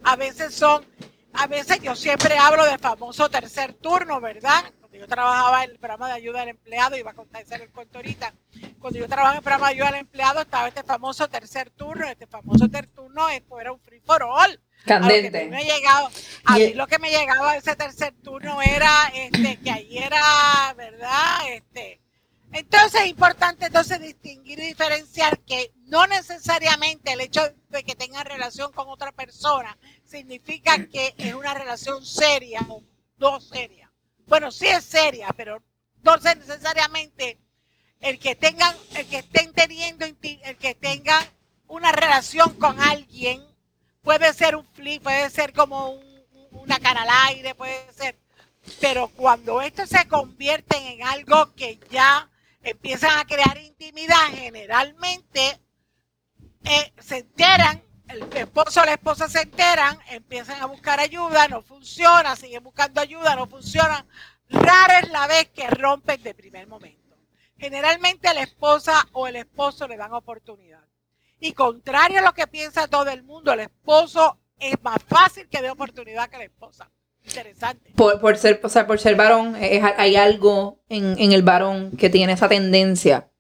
a 0.04 0.16
veces 0.16 0.54
son, 0.54 0.86
a 1.34 1.48
veces 1.48 1.82
yo 1.82 1.96
siempre 1.96 2.38
hablo 2.38 2.66
del 2.66 2.80
famoso 2.80 3.30
tercer 3.30 3.74
turno, 3.74 4.20
¿verdad? 4.22 4.64
yo 4.98 5.08
trabajaba 5.08 5.64
en 5.64 5.72
el 5.72 5.78
programa 5.78 6.08
de 6.08 6.14
ayuda 6.14 6.42
al 6.42 6.50
empleado, 6.50 6.98
iba 6.98 7.12
a 7.12 7.14
contar 7.14 7.44
el 7.50 7.70
cuento 7.70 7.98
ahorita, 7.98 8.34
cuando 8.80 9.00
yo 9.00 9.08
trabajaba 9.08 9.34
en 9.34 9.38
el 9.38 9.44
programa 9.44 9.68
de 9.68 9.74
ayuda 9.74 9.88
al 9.90 9.96
empleado 9.96 10.42
estaba 10.42 10.68
este 10.68 10.84
famoso 10.84 11.28
tercer 11.28 11.70
turno, 11.72 12.08
este 12.08 12.28
famoso 12.28 12.70
tercer 12.70 12.88
turno 12.88 13.28
era 13.30 13.72
un 13.72 13.80
free 13.82 14.02
for 14.06 14.24
all. 14.24 14.60
Candente. 14.86 15.38
A, 15.38 15.44
lo 15.44 15.50
que 15.50 15.56
me 15.56 15.64
llegaba, 15.64 16.12
a 16.46 16.56
mí 16.56 16.74
lo 16.74 16.88
que 16.88 17.00
me 17.00 17.10
llegaba 17.10 17.58
ese 17.58 17.76
tercer 17.76 18.14
turno 18.24 18.62
era 18.62 19.12
este, 19.16 19.58
que 19.58 19.72
ahí 19.72 19.98
era, 19.98 20.74
¿verdad? 20.78 21.40
Este, 21.50 22.02
entonces 22.52 23.02
es 23.02 23.08
importante 23.08 23.66
entonces 23.66 24.00
distinguir 24.00 24.60
y 24.60 24.68
diferenciar 24.68 25.40
que 25.40 25.74
no 25.88 26.06
necesariamente 26.08 27.14
el 27.14 27.22
hecho 27.22 27.42
de 27.42 27.56
que 27.84 27.96
tenga 27.96 28.24
relación 28.24 28.72
con 28.72 28.88
otra 28.90 29.12
persona 29.12 29.78
significa 30.06 30.86
que 30.88 31.14
es 31.18 31.34
una 31.34 31.54
relación 31.54 32.06
seria 32.06 32.62
o 32.70 32.84
no 33.18 33.40
seria. 33.42 33.92
Bueno, 34.28 34.52
sí 34.52 34.68
es 34.68 34.84
seria, 34.84 35.30
pero 35.36 35.62
no 36.04 36.18
necesariamente 36.18 37.40
el 38.00 38.20
que 38.20 38.36
tengan, 38.36 38.76
el 38.96 39.08
que 39.08 39.20
estén 39.20 39.54
teniendo, 39.54 40.06
el 40.06 40.58
que 40.58 40.76
tengan 40.76 41.24
una 41.68 41.92
relación 41.92 42.54
con 42.56 42.80
alguien, 42.80 43.44
puede 44.02 44.34
ser 44.34 44.56
un 44.56 44.66
flip, 44.74 45.02
puede 45.04 45.30
ser 45.30 45.54
como 45.54 46.00
una 46.52 46.80
cara 46.80 47.04
al 47.04 47.34
aire, 47.34 47.56
puede 47.56 47.92
ser, 47.94 48.18
pero 48.80 49.08
cuando 49.08 49.62
esto 49.62 49.86
se 49.88 50.08
convierte 50.08 50.78
en 50.78 51.04
algo 51.04 51.54
que 51.56 51.80
ya 51.90 52.30
empiezan 52.62 53.18
a 53.18 53.26
crear 53.26 53.58
intimidad, 53.58 54.28
generalmente 54.34 55.60
eh, 56.66 56.94
se 57.00 57.18
enteran, 57.18 57.84
el 58.08 58.24
esposo 58.36 58.82
o 58.82 58.86
la 58.86 58.94
esposa 58.94 59.30
se 59.30 59.42
enteran, 59.42 59.98
empiezan 60.10 60.62
a 60.62 60.66
buscar 60.66 61.00
ayuda, 61.00 61.48
no 61.48 61.62
funciona, 61.62 62.36
siguen 62.36 62.64
buscando 62.64 63.02
ayuda, 63.02 63.36
no 63.36 63.48
funciona. 63.48 64.06
Rara 64.50 65.00
es 65.00 65.10
la 65.10 65.28
vez 65.28 65.50
que 65.50 65.68
rompen 65.68 66.22
de 66.22 66.34
primer 66.34 66.68
momento. 66.68 67.18
Generalmente 67.58 68.34
la 68.34 68.42
esposa 68.44 69.08
o 69.14 69.28
el 69.28 69.38
esposo 69.38 69.88
le 69.88 69.98
dan 69.98 70.14
oportunidad. 70.14 70.84
Y 71.40 71.54
contrario 71.54 72.20
a 72.20 72.22
lo 72.22 72.34
que 72.34 72.48
piensa 72.48 72.88
todo 72.88 73.10
el 73.10 73.24
mundo, 73.24 73.54
el 73.54 73.62
esposo 73.62 74.40
es 74.60 74.76
más 74.82 74.98
fácil 75.08 75.48
que 75.48 75.62
dé 75.62 75.70
oportunidad 75.70 76.30
que 76.30 76.38
la 76.38 76.46
esposa. 76.46 76.92
Interesante. 77.24 77.92
Por, 77.96 78.38
ser, 78.38 78.60
o 78.64 78.70
sea, 78.70 78.86
por 78.86 79.00
ser 79.00 79.16
varón, 79.16 79.56
hay 79.56 80.16
algo 80.16 80.80
en 80.90 81.32
el 81.32 81.42
varón 81.42 81.98
que 81.98 82.10
tiene 82.10 82.34
esa 82.34 82.48
tendencia. 82.48 83.32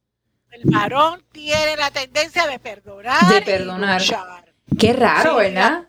Varón 0.65 1.23
tiene 1.31 1.77
la 1.77 1.91
tendencia 1.91 2.47
de 2.47 2.59
perdonar. 2.59 3.27
De 3.27 3.41
perdonar. 3.41 4.01
Qué 4.77 4.93
raro, 4.93 5.35
¿verdad? 5.37 5.87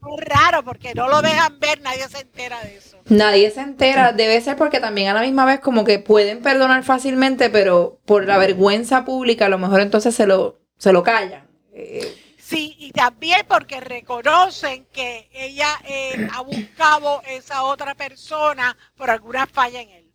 Es 0.00 0.28
raro 0.28 0.62
porque 0.62 0.94
no 0.94 1.08
lo 1.08 1.22
dejan 1.22 1.58
ver, 1.58 1.80
nadie 1.80 2.06
se 2.08 2.20
entera 2.20 2.60
de 2.62 2.76
eso. 2.76 2.98
Nadie 3.06 3.50
se 3.50 3.60
entera, 3.60 4.12
debe 4.12 4.40
ser 4.40 4.56
porque 4.56 4.80
también 4.80 5.08
a 5.08 5.14
la 5.14 5.22
misma 5.22 5.44
vez 5.44 5.60
como 5.60 5.84
que 5.84 5.98
pueden 5.98 6.40
perdonar 6.40 6.84
fácilmente, 6.84 7.50
pero 7.50 7.98
por 8.04 8.24
la 8.26 8.38
vergüenza 8.38 9.04
pública 9.04 9.46
a 9.46 9.48
lo 9.48 9.58
mejor 9.58 9.80
entonces 9.80 10.14
se 10.14 10.26
lo, 10.26 10.60
se 10.76 10.92
lo 10.92 11.02
callan. 11.02 11.48
Eh, 11.72 12.14
sí, 12.38 12.76
y 12.78 12.92
también 12.92 13.44
porque 13.48 13.80
reconocen 13.80 14.86
que 14.92 15.28
ella 15.32 15.68
eh, 15.88 16.28
ha 16.32 16.42
buscado 16.42 17.22
esa 17.26 17.64
otra 17.64 17.94
persona 17.94 18.76
por 18.96 19.10
alguna 19.10 19.46
falla 19.46 19.80
en 19.80 19.88
él. 19.90 20.07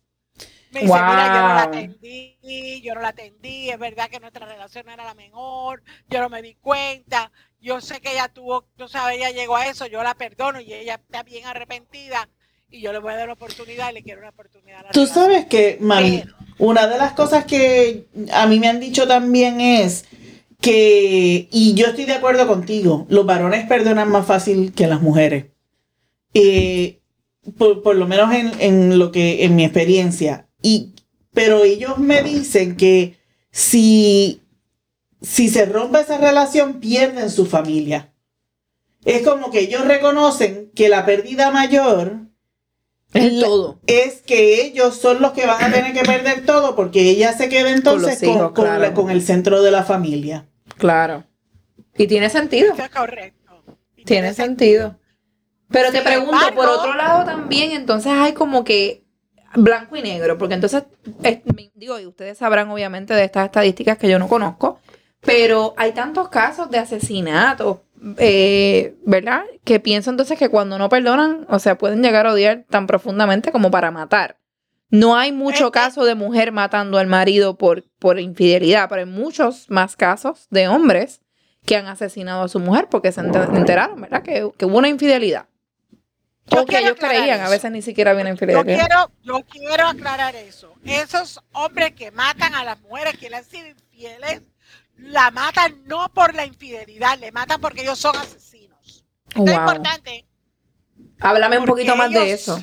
Me 0.74 0.80
dice, 0.80 0.92
mira, 0.92 1.26
yo 1.26 1.42
no 1.42 1.54
la 1.54 1.62
atendí, 1.62 2.80
yo 2.82 2.94
no 2.94 3.00
la 3.00 3.08
atendí, 3.08 3.70
es 3.70 3.78
verdad 3.78 4.10
que 4.10 4.18
nuestra 4.18 4.44
relación 4.44 4.88
era 4.88 5.04
la 5.04 5.14
mejor, 5.14 5.82
yo 6.10 6.20
no 6.20 6.28
me 6.28 6.42
di 6.42 6.56
cuenta, 6.56 7.30
yo 7.60 7.80
sé 7.80 8.00
que 8.00 8.10
ella 8.10 8.28
tuvo, 8.28 8.64
tú 8.76 8.88
sabes, 8.88 9.18
ella 9.18 9.30
llegó 9.30 9.56
a 9.56 9.68
eso, 9.68 9.86
yo 9.86 10.02
la 10.02 10.14
perdono 10.14 10.60
y 10.60 10.72
ella 10.72 10.94
está 10.96 11.22
bien 11.22 11.46
arrepentida 11.46 12.28
y 12.68 12.80
yo 12.80 12.92
le 12.92 12.98
voy 12.98 13.12
a 13.12 13.16
dar 13.18 13.28
la 13.28 13.34
oportunidad 13.34 13.92
y 13.92 13.94
le 13.94 14.02
quiero 14.02 14.20
una 14.20 14.30
oportunidad. 14.30 14.86
Tú 14.92 15.06
sabes 15.06 15.46
que, 15.46 15.78
mami, 15.80 16.24
una 16.58 16.88
de 16.88 16.98
las 16.98 17.12
cosas 17.12 17.44
que 17.44 18.08
a 18.32 18.48
mí 18.48 18.58
me 18.58 18.66
han 18.66 18.80
dicho 18.80 19.06
también 19.06 19.60
es 19.60 20.06
que, 20.60 21.48
y 21.52 21.74
yo 21.74 21.86
estoy 21.86 22.04
de 22.04 22.14
acuerdo 22.14 22.48
contigo, 22.48 23.06
los 23.08 23.24
varones 23.26 23.66
perdonan 23.68 24.10
más 24.10 24.26
fácil 24.26 24.72
que 24.72 24.88
las 24.88 25.00
mujeres. 25.00 25.46
Eh, 26.34 27.00
por, 27.56 27.94
lo 27.94 28.06
menos 28.06 28.34
en, 28.34 28.52
en, 28.60 28.98
lo 28.98 29.12
que, 29.12 29.44
en 29.44 29.54
mi 29.54 29.64
experiencia. 29.64 30.43
Y, 30.64 30.94
pero 31.34 31.62
ellos 31.62 31.98
me 31.98 32.22
dicen 32.22 32.76
que 32.78 33.18
si, 33.50 34.40
si 35.20 35.50
se 35.50 35.66
rompe 35.66 36.00
esa 36.00 36.16
relación, 36.16 36.80
pierden 36.80 37.28
su 37.28 37.44
familia. 37.44 38.14
Es 39.04 39.22
como 39.28 39.50
que 39.50 39.60
ellos 39.60 39.84
reconocen 39.84 40.70
que 40.74 40.88
la 40.88 41.04
pérdida 41.04 41.50
mayor 41.50 42.20
es 43.12 43.40
todo. 43.40 43.78
Es 43.86 44.22
que 44.22 44.62
ellos 44.62 44.96
son 44.96 45.20
los 45.20 45.32
que 45.32 45.44
van 45.44 45.62
a 45.62 45.70
tener 45.70 45.92
que 45.92 46.00
perder 46.00 46.46
todo 46.46 46.74
porque 46.74 47.10
ella 47.10 47.34
se 47.34 47.50
queda 47.50 47.70
entonces 47.70 48.18
con, 48.22 48.54
con, 48.94 49.10
el 49.10 49.20
centro 49.20 49.60
de 49.60 49.70
la 49.70 49.82
familia. 49.82 50.48
Claro. 50.78 51.24
Y 51.98 52.06
tiene 52.06 52.30
sentido. 52.30 52.72
Es 52.74 52.88
correcto. 52.88 53.62
Y 53.98 54.04
Tiene 54.04 54.32
sentido. 54.32 54.98
Pero 55.68 55.92
te 55.92 56.00
pregunto, 56.00 56.38
por 56.54 56.70
otro 56.70 56.94
lado 56.94 57.26
también, 57.26 57.72
entonces 57.72 58.12
hay 58.12 58.32
como 58.32 58.64
que 58.64 59.03
blanco 59.56 59.96
y 59.96 60.02
negro, 60.02 60.36
porque 60.38 60.54
entonces, 60.54 60.84
es- 61.22 61.38
digo, 61.74 61.98
y 62.00 62.06
ustedes 62.06 62.38
sabrán 62.38 62.70
obviamente 62.70 63.14
de 63.14 63.24
estas 63.24 63.46
estadísticas 63.46 63.98
que 63.98 64.08
yo 64.08 64.18
no 64.18 64.28
conozco, 64.28 64.78
pero 65.20 65.74
hay 65.76 65.92
tantos 65.92 66.28
casos 66.28 66.70
de 66.70 66.78
asesinatos, 66.78 67.78
eh, 68.18 68.94
¿verdad? 69.06 69.42
Que 69.64 69.80
pienso 69.80 70.10
entonces 70.10 70.38
que 70.38 70.48
cuando 70.50 70.78
no 70.78 70.88
perdonan, 70.88 71.46
o 71.48 71.58
sea, 71.58 71.78
pueden 71.78 72.02
llegar 72.02 72.26
a 72.26 72.32
odiar 72.32 72.64
tan 72.68 72.86
profundamente 72.86 73.50
como 73.52 73.70
para 73.70 73.90
matar. 73.90 74.36
No 74.90 75.16
hay 75.16 75.32
mucho 75.32 75.72
caso 75.72 76.04
de 76.04 76.14
mujer 76.14 76.52
matando 76.52 76.98
al 76.98 77.06
marido 77.06 77.56
por, 77.56 77.84
por 77.98 78.20
infidelidad, 78.20 78.88
pero 78.88 79.00
hay 79.00 79.06
muchos 79.08 79.68
más 79.70 79.96
casos 79.96 80.46
de 80.50 80.68
hombres 80.68 81.20
que 81.66 81.76
han 81.76 81.86
asesinado 81.86 82.42
a 82.42 82.48
su 82.48 82.60
mujer 82.60 82.88
porque 82.90 83.10
se 83.10 83.22
enter- 83.22 83.56
enteraron, 83.56 84.00
¿verdad? 84.02 84.22
Que, 84.22 84.50
que 84.56 84.66
hubo 84.66 84.78
una 84.78 84.88
infidelidad. 84.88 85.46
Yo 86.46 86.60
o 86.62 86.66
que 86.66 86.72
quiero 86.72 86.86
ellos 86.86 86.96
aclarar 86.96 87.16
creían, 87.18 87.40
a 87.40 87.42
eso. 87.44 87.50
veces 87.50 87.70
ni 87.72 87.82
siquiera 87.82 88.10
había 88.10 88.22
una 88.22 88.30
Yo 88.30 88.34
infidelidad. 88.34 88.64
quiero, 88.78 89.12
yo 89.22 89.44
quiero 89.46 89.86
aclarar 89.88 90.36
eso. 90.36 90.74
Esos 90.84 91.40
hombres 91.52 91.92
que 91.92 92.10
matan 92.10 92.54
a 92.54 92.64
las 92.64 92.80
mujeres 92.80 93.16
que 93.18 93.30
le 93.30 93.36
han 93.36 93.44
sido 93.44 93.66
infieles, 93.68 94.42
la 94.96 95.30
matan 95.30 95.82
no 95.86 96.12
por 96.12 96.34
la 96.34 96.44
infidelidad, 96.44 97.18
le 97.18 97.32
matan 97.32 97.60
porque 97.60 97.82
ellos 97.82 97.98
son 97.98 98.14
asesinos. 98.16 99.04
Esto 99.28 99.44
es 99.50 99.54
importante. 99.56 100.26
Háblame 101.20 101.58
un 101.58 101.64
poquito 101.64 101.96
más 101.96 102.10
de 102.10 102.32
eso. 102.32 102.62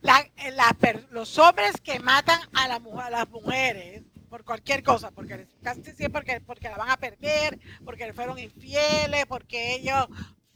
la- 0.00 0.30
la 0.52 0.74
per- 0.78 1.06
los 1.10 1.38
hombres 1.38 1.80
que 1.82 1.98
matan 1.98 2.38
a, 2.52 2.68
la 2.68 2.80
a 3.02 3.10
las 3.10 3.28
mujeres 3.30 4.02
por 4.28 4.44
cualquier 4.44 4.82
cosa, 4.82 5.10
porque 5.10 5.46
casi 5.62 5.82
siempre 5.82 6.10
porque, 6.10 6.40
porque 6.40 6.68
la 6.68 6.76
van 6.76 6.90
a 6.90 6.96
perder, 6.98 7.58
porque 7.84 8.06
le 8.06 8.12
fueron 8.12 8.38
infieles, 8.38 9.24
porque 9.26 9.76
ellos 9.76 10.06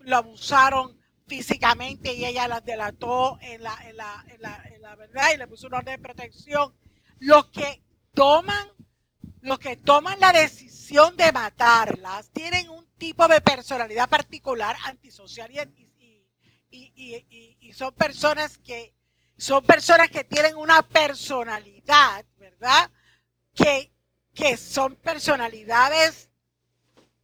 lo 0.01 0.17
abusaron 0.17 0.98
físicamente 1.29 2.15
y 2.15 2.25
ella 2.25 2.49
las 2.49 2.65
delató 2.65 3.39
en 3.41 3.63
la, 3.63 3.77
en 3.85 3.97
la, 3.97 4.25
en 4.29 4.43
la, 4.43 4.63
en 4.75 4.83
la 4.83 4.97
verdad 4.97 5.29
y 5.35 5.37
le 5.37 5.47
puso 5.47 5.67
un 5.67 5.75
orden 5.75 5.97
de 5.97 6.03
protección. 6.03 6.75
Los 7.19 7.47
que 7.47 7.83
toman, 8.15 8.69
los 9.43 9.59
que 9.59 9.77
toman 9.77 10.19
la 10.19 10.33
decisión 10.33 11.17
de 11.17 11.31
matarlas 11.33 12.31
tienen 12.31 12.69
un 12.71 12.87
tipo 12.97 13.29
de 13.29 13.41
personalidad 13.41 14.09
particular, 14.09 14.77
antisocial 14.85 15.51
y, 16.71 17.73
son 17.75 17.93
personas 17.95 18.59
que 18.59 18.95
son 19.37 19.63
personas 19.65 20.11
que 20.11 20.25
tienen 20.25 20.57
una 20.57 20.83
personalidad, 20.83 22.25
¿verdad? 22.39 22.91
Que, 23.55 23.93
que 24.35 24.57
son 24.57 24.97
personalidades 24.97 26.29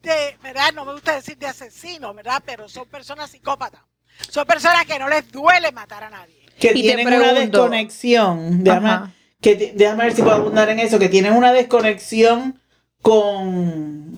de, 0.01 0.39
¿verdad? 0.43 0.73
No 0.75 0.85
me 0.85 0.93
gusta 0.93 1.17
decir 1.17 1.37
de 1.39 1.49
asesinos, 1.49 2.15
¿verdad? 2.15 2.41
Pero 2.47 2.69
son 2.69 2.87
personas 2.89 3.31
psicópatas. 3.31 3.83
Son 4.31 4.47
personas 4.47 4.85
que 4.87 4.99
no 4.99 5.09
les 5.09 5.31
duele 5.31 5.73
matar 5.73 6.05
a 6.05 6.11
nadie. 6.11 6.35
Que 6.59 6.71
Y 6.75 6.83
tienen 6.83 7.07
una 7.09 7.33
desconexión. 7.33 8.63
Déjame, 8.65 9.13
que, 9.41 9.73
déjame 9.75 10.05
ver 10.05 10.15
si 10.15 10.23
puedo 10.23 10.37
abundar 10.37 10.69
en 10.71 10.81
eso. 10.81 10.99
Que 10.99 11.09
tienen 11.09 11.33
una 11.35 11.53
desconexión 11.53 12.61
con, 13.03 14.15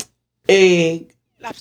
eh, 0.47 1.09
La- 1.39 1.53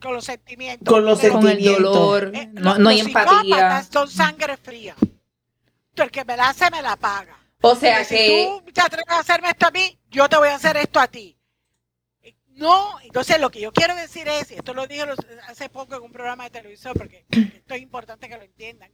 con 0.00 0.14
los 0.14 0.24
sentimientos. 0.24 0.86
Con 0.92 1.04
los 1.04 1.18
Pero, 1.20 1.34
Con 1.34 1.42
el 1.44 1.48
sentimientos. 1.56 1.92
dolor, 1.94 2.30
eh, 2.34 2.46
no, 2.52 2.60
los- 2.70 2.78
no 2.78 2.88
hay 2.90 2.98
los 2.98 3.06
empatía. 3.06 3.84
son 3.90 4.08
sangre 4.10 4.56
fría. 4.56 4.94
El 5.96 6.10
que 6.10 6.24
me 6.24 6.36
la 6.36 6.50
hace, 6.50 6.70
me 6.70 6.80
la 6.82 6.96
paga. 6.96 7.36
O 7.60 7.74
sea 7.74 7.98
Porque 7.98 8.14
que, 8.14 8.28
si 8.28 8.64
tú 8.66 8.72
te 8.72 8.80
atreves 8.80 9.08
a 9.08 9.18
hacerme 9.18 9.48
esto 9.48 9.66
a 9.66 9.70
mí, 9.72 9.98
yo 10.10 10.28
te 10.28 10.36
voy 10.36 10.48
a 10.48 10.54
hacer 10.54 10.76
esto 10.76 11.00
a 11.00 11.08
ti. 11.08 11.36
No, 12.58 12.98
entonces 13.00 13.40
lo 13.40 13.50
que 13.50 13.60
yo 13.60 13.72
quiero 13.72 13.94
decir 13.94 14.26
es, 14.26 14.50
y 14.50 14.54
esto 14.54 14.74
lo 14.74 14.88
dije 14.88 15.04
hace 15.46 15.68
poco 15.68 15.94
en 15.94 16.02
un 16.02 16.10
programa 16.10 16.42
de 16.44 16.50
televisión, 16.50 16.92
porque 16.98 17.24
esto 17.30 17.74
es 17.74 17.80
importante 17.80 18.28
que 18.28 18.36
lo 18.36 18.42
entiendan. 18.42 18.90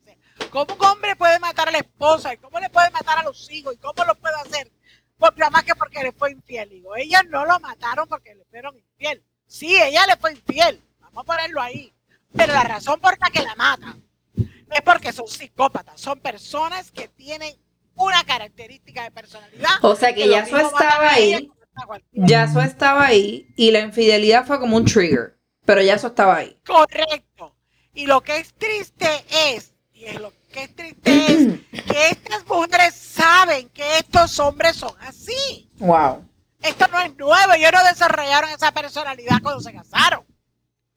¿Cómo 0.51 0.75
un 0.75 0.85
hombre 0.85 1.17
puede 1.17 1.39
matar 1.39 1.69
a 1.69 1.73
la 1.73 1.79
esposa? 1.79 2.35
¿Y 2.35 2.37
cómo 2.37 2.61
le 2.61 2.69
puede 2.69 2.91
matar 2.91 3.19
a 3.19 3.23
los 3.23 3.51
hijos? 3.51 3.75
¿Y 3.75 3.79
cómo 3.79 4.05
lo 4.05 4.15
puede 4.17 4.35
hacer? 4.37 4.71
Porque 5.17 5.41
nada 5.41 5.51
más 5.51 5.65
que 5.65 5.75
porque 5.75 6.03
le 6.03 6.13
fue 6.13 6.33
infiel. 6.33 6.69
Digo, 6.69 6.95
ellas 6.95 7.23
no 7.31 7.47
lo 7.47 7.59
mataron 7.59 8.07
porque 8.07 8.35
le 8.35 8.45
fueron 8.45 8.77
infiel. 8.77 9.25
Sí, 9.47 9.81
ella 9.81 10.05
le 10.09 10.17
fue 10.17 10.33
infiel. 10.33 10.83
Vamos 11.01 11.23
a 11.23 11.25
ponerlo 11.25 11.63
ahí. 11.63 11.95
Pero 12.37 12.53
la 12.53 12.65
razón 12.65 13.01
por 13.01 13.19
la 13.19 13.31
que 13.31 13.41
la 13.41 13.55
matan 13.55 14.05
es 14.37 14.83
porque 14.85 15.11
son 15.11 15.27
psicópatas. 15.27 15.99
Son 15.99 16.21
personas 16.21 16.91
que 16.91 17.09
tienen 17.09 17.57
una 17.95 18.25
característica 18.25 19.05
de 19.05 19.11
personalidad. 19.11 19.71
o 19.81 19.97
sea 19.97 20.15
que 20.15 20.27
lo 20.27 20.33
ya 20.33 20.41
eso 20.41 20.59
estaba 20.59 21.13
ahí, 21.13 21.51
como 21.75 21.85
a 21.85 21.87
cualquiera. 21.87 22.27
ya 22.27 22.45
eso 22.45 22.61
estaba 22.61 23.07
ahí 23.07 23.49
y 23.57 23.71
la 23.71 23.81
infidelidad 23.81 24.47
fue 24.47 24.61
como 24.61 24.77
un 24.77 24.85
trigger, 24.85 25.39
pero 25.65 25.83
ya 25.83 25.95
eso 25.95 26.09
estaba 26.09 26.37
ahí. 26.37 26.59
Correcto. 26.67 27.55
Y 27.93 28.07
lo 28.07 28.21
que 28.23 28.39
es 28.39 28.55
triste 28.55 29.09
es, 29.53 29.75
y 29.93 30.07
es 30.07 30.21
lo 30.21 30.33
que 30.53 30.65
es 30.65 30.75
triste 30.75 31.27
es 31.27 31.61
que 31.87 32.09
estas 32.11 32.47
mujeres 32.47 32.95
saben 32.95 33.69
que 33.71 33.99
estos 33.99 34.39
hombres 34.39 34.77
son 34.77 34.93
así. 35.01 35.71
Wow. 35.79 36.29
Esto 36.63 36.87
no 36.89 37.01
es 37.01 37.15
nuevo, 37.17 37.53
ellos 37.53 37.73
no 37.73 37.85
desarrollaron 37.85 38.51
esa 38.51 38.73
personalidad 38.73 39.37
cuando 39.43 39.61
se 39.61 39.73
casaron. 39.73 40.25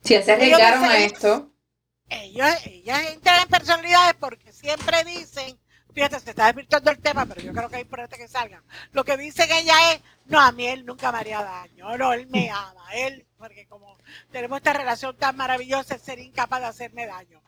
Si 0.02 0.22
se 0.22 0.32
arriesgaron 0.32 0.86
a 0.86 0.98
esto, 1.00 1.52
Ellos, 2.10 2.48
ellas 2.66 3.02
entran 3.12 3.42
en 3.42 3.48
personalidades 3.50 4.14
porque 4.20 4.54
siempre 4.54 5.04
dicen, 5.04 5.60
fíjate, 5.98 6.20
se 6.20 6.30
está 6.30 6.46
desvirtuando 6.46 6.92
el 6.92 7.00
tema, 7.00 7.26
pero 7.26 7.42
yo 7.42 7.52
creo 7.54 7.70
que 7.70 7.78
es 7.78 7.82
importante 7.82 8.18
que 8.18 8.28
salgan. 8.28 8.62
Lo 8.92 9.04
que 9.04 9.18
dicen 9.18 9.50
ella 9.52 9.74
es, 9.94 10.02
no, 10.28 10.40
a 10.40 10.52
mí 10.52 10.68
él 10.68 10.86
nunca 10.86 11.12
me 11.12 11.18
haría 11.18 11.42
daño, 11.42 11.98
no, 11.98 12.14
él 12.14 12.28
me 12.28 12.52
ama, 12.52 12.86
él, 12.94 13.26
porque 13.36 13.66
como 13.66 13.98
tenemos 14.32 14.58
esta 14.58 14.74
relación 14.74 15.18
tan 15.18 15.36
maravillosa, 15.36 15.96
él 15.96 16.02
sería 16.02 16.26
incapaz 16.26 16.60
de 16.62 16.68
hacerme 16.68 17.08
daño. 17.08 17.42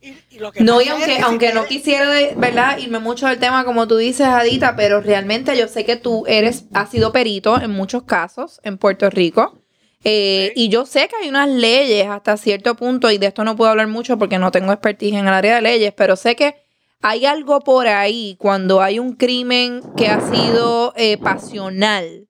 Y, 0.00 0.16
y 0.30 0.38
lo 0.38 0.52
que 0.52 0.62
No, 0.62 0.80
y 0.80 0.84
es 0.84 0.90
aunque, 0.90 1.16
si 1.16 1.22
aunque 1.22 1.52
no 1.52 1.64
quisiera, 1.66 2.08
¿verdad? 2.36 2.78
Irme 2.78 3.00
mucho 3.00 3.26
del 3.26 3.40
tema, 3.40 3.64
como 3.64 3.88
tú 3.88 3.96
dices, 3.96 4.28
Adita, 4.28 4.76
pero 4.76 5.00
realmente 5.00 5.58
yo 5.58 5.66
sé 5.66 5.84
que 5.84 5.96
tú 5.96 6.24
eres, 6.28 6.66
has 6.72 6.88
sido 6.88 7.10
perito 7.10 7.60
en 7.60 7.72
muchos 7.72 8.04
casos 8.04 8.60
en 8.62 8.78
Puerto 8.78 9.10
Rico. 9.10 9.58
eh, 10.04 10.52
Sí. 10.54 10.64
Y 10.66 10.68
yo 10.68 10.86
sé 10.86 11.08
que 11.08 11.16
hay 11.16 11.28
unas 11.28 11.48
leyes 11.48 12.06
hasta 12.08 12.36
cierto 12.36 12.76
punto, 12.76 13.10
y 13.10 13.18
de 13.18 13.26
esto 13.26 13.42
no 13.42 13.56
puedo 13.56 13.70
hablar 13.72 13.88
mucho 13.88 14.18
porque 14.18 14.38
no 14.38 14.52
tengo 14.52 14.72
expertise 14.72 15.14
en 15.14 15.26
el 15.26 15.34
área 15.34 15.56
de 15.56 15.62
leyes, 15.62 15.92
pero 15.96 16.14
sé 16.16 16.36
que 16.36 16.61
hay 17.02 17.26
algo 17.26 17.60
por 17.60 17.86
ahí 17.88 18.36
cuando 18.38 18.80
hay 18.80 18.98
un 18.98 19.14
crimen 19.14 19.82
que 19.96 20.08
ha 20.08 20.20
sido 20.20 20.92
eh, 20.96 21.18
pasional, 21.18 22.28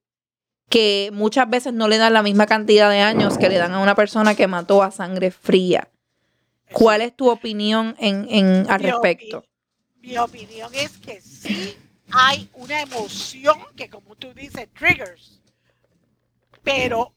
que 0.69 1.11
muchas 1.13 1.49
veces 1.51 1.73
no 1.75 1.89
le 1.89 1.99
dan 1.99 2.15
la 2.15 2.23
misma 2.23 2.47
cantidad 2.47 2.91
de 2.91 3.01
años 3.01 3.37
que 3.37 3.49
le 3.51 3.59
dan 3.59 3.73
a 3.75 3.81
una 3.81 3.95
persona 3.95 4.35
que 4.35 4.47
mató 4.47 4.83
a 4.83 4.91
sangre 4.91 5.31
fría. 5.31 5.89
¿Cuál 6.73 7.03
es 7.03 7.15
tu 7.15 7.29
opinión 7.31 7.95
en, 7.99 8.27
en- 8.31 8.71
al 8.71 8.81
Mi 8.83 8.91
respecto? 8.91 9.45
Mi 10.01 10.17
opinión 10.17 10.75
es 10.75 10.97
que 10.99 11.21
sí 11.21 11.77
hay 12.11 12.49
una 12.55 12.81
emoción 12.81 13.59
que, 13.77 13.89
como 13.91 14.17
tú 14.17 14.33
dices, 14.33 14.69
triggers, 14.73 15.41
pero 16.63 17.13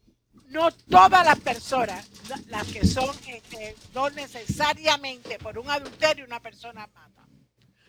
no 0.50 0.72
todas 0.72 1.26
las 1.26 1.40
personas, 1.40 2.10
la- 2.30 2.40
las 2.50 2.68
que 2.68 2.86
son, 2.86 3.10
este, 3.28 3.76
no 3.94 4.10
necesariamente 4.10 5.40
por 5.40 5.58
un 5.58 5.70
adulterio 5.70 6.26
una 6.26 6.40
persona 6.42 6.88
mata. 6.94 7.25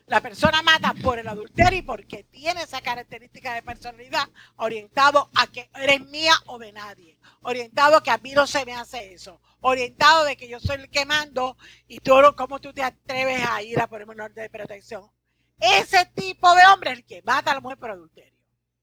La 0.07 0.21
persona 0.21 0.63
mata 0.63 0.95
por 1.03 1.19
el 1.19 1.27
adulterio 1.27 1.81
y 1.81 1.83
porque 1.83 2.23
tiene 2.25 2.63
esa 2.63 2.81
característica 2.81 3.55
de 3.55 3.63
personalidad 3.63 4.29
orientado 4.57 5.31
a 5.35 5.49
que 5.49 5.69
eres 5.75 6.01
mía 6.07 6.33
o 6.47 6.59
de 6.59 6.73
nadie, 6.73 7.19
orientado 7.43 7.97
a 7.97 8.03
que 8.03 8.13
a 8.13 8.19
mí 8.19 8.31
no 8.33 8.47
se 8.47 8.65
me 8.65 8.73
hace 8.75 9.13
eso, 9.15 9.41
orientado 9.61 10.25
de 10.25 10.37
que 10.37 10.49
yo 10.49 10.61
soy 10.61 10.77
el 10.77 10.91
que 10.91 11.05
mando 11.07 11.57
y 11.89 11.99
tú, 11.99 12.15
¿cómo 12.37 12.61
tú 12.61 12.73
te 12.73 12.85
atreves 12.85 13.45
a 13.51 13.63
ir 13.63 13.81
a 13.81 13.89
ponerme 13.89 14.15
un 14.15 14.21
orden 14.21 14.45
de 14.45 14.51
protección? 14.51 15.11
Ese 15.59 16.07
tipo 16.15 16.55
de 16.55 16.63
hombre 16.73 16.93
es 16.93 16.99
el 16.99 17.05
que 17.05 17.23
mata 17.23 17.51
a 17.51 17.55
la 17.55 17.61
mujer 17.61 17.79
por 17.79 17.91
adulterio. 17.91 18.33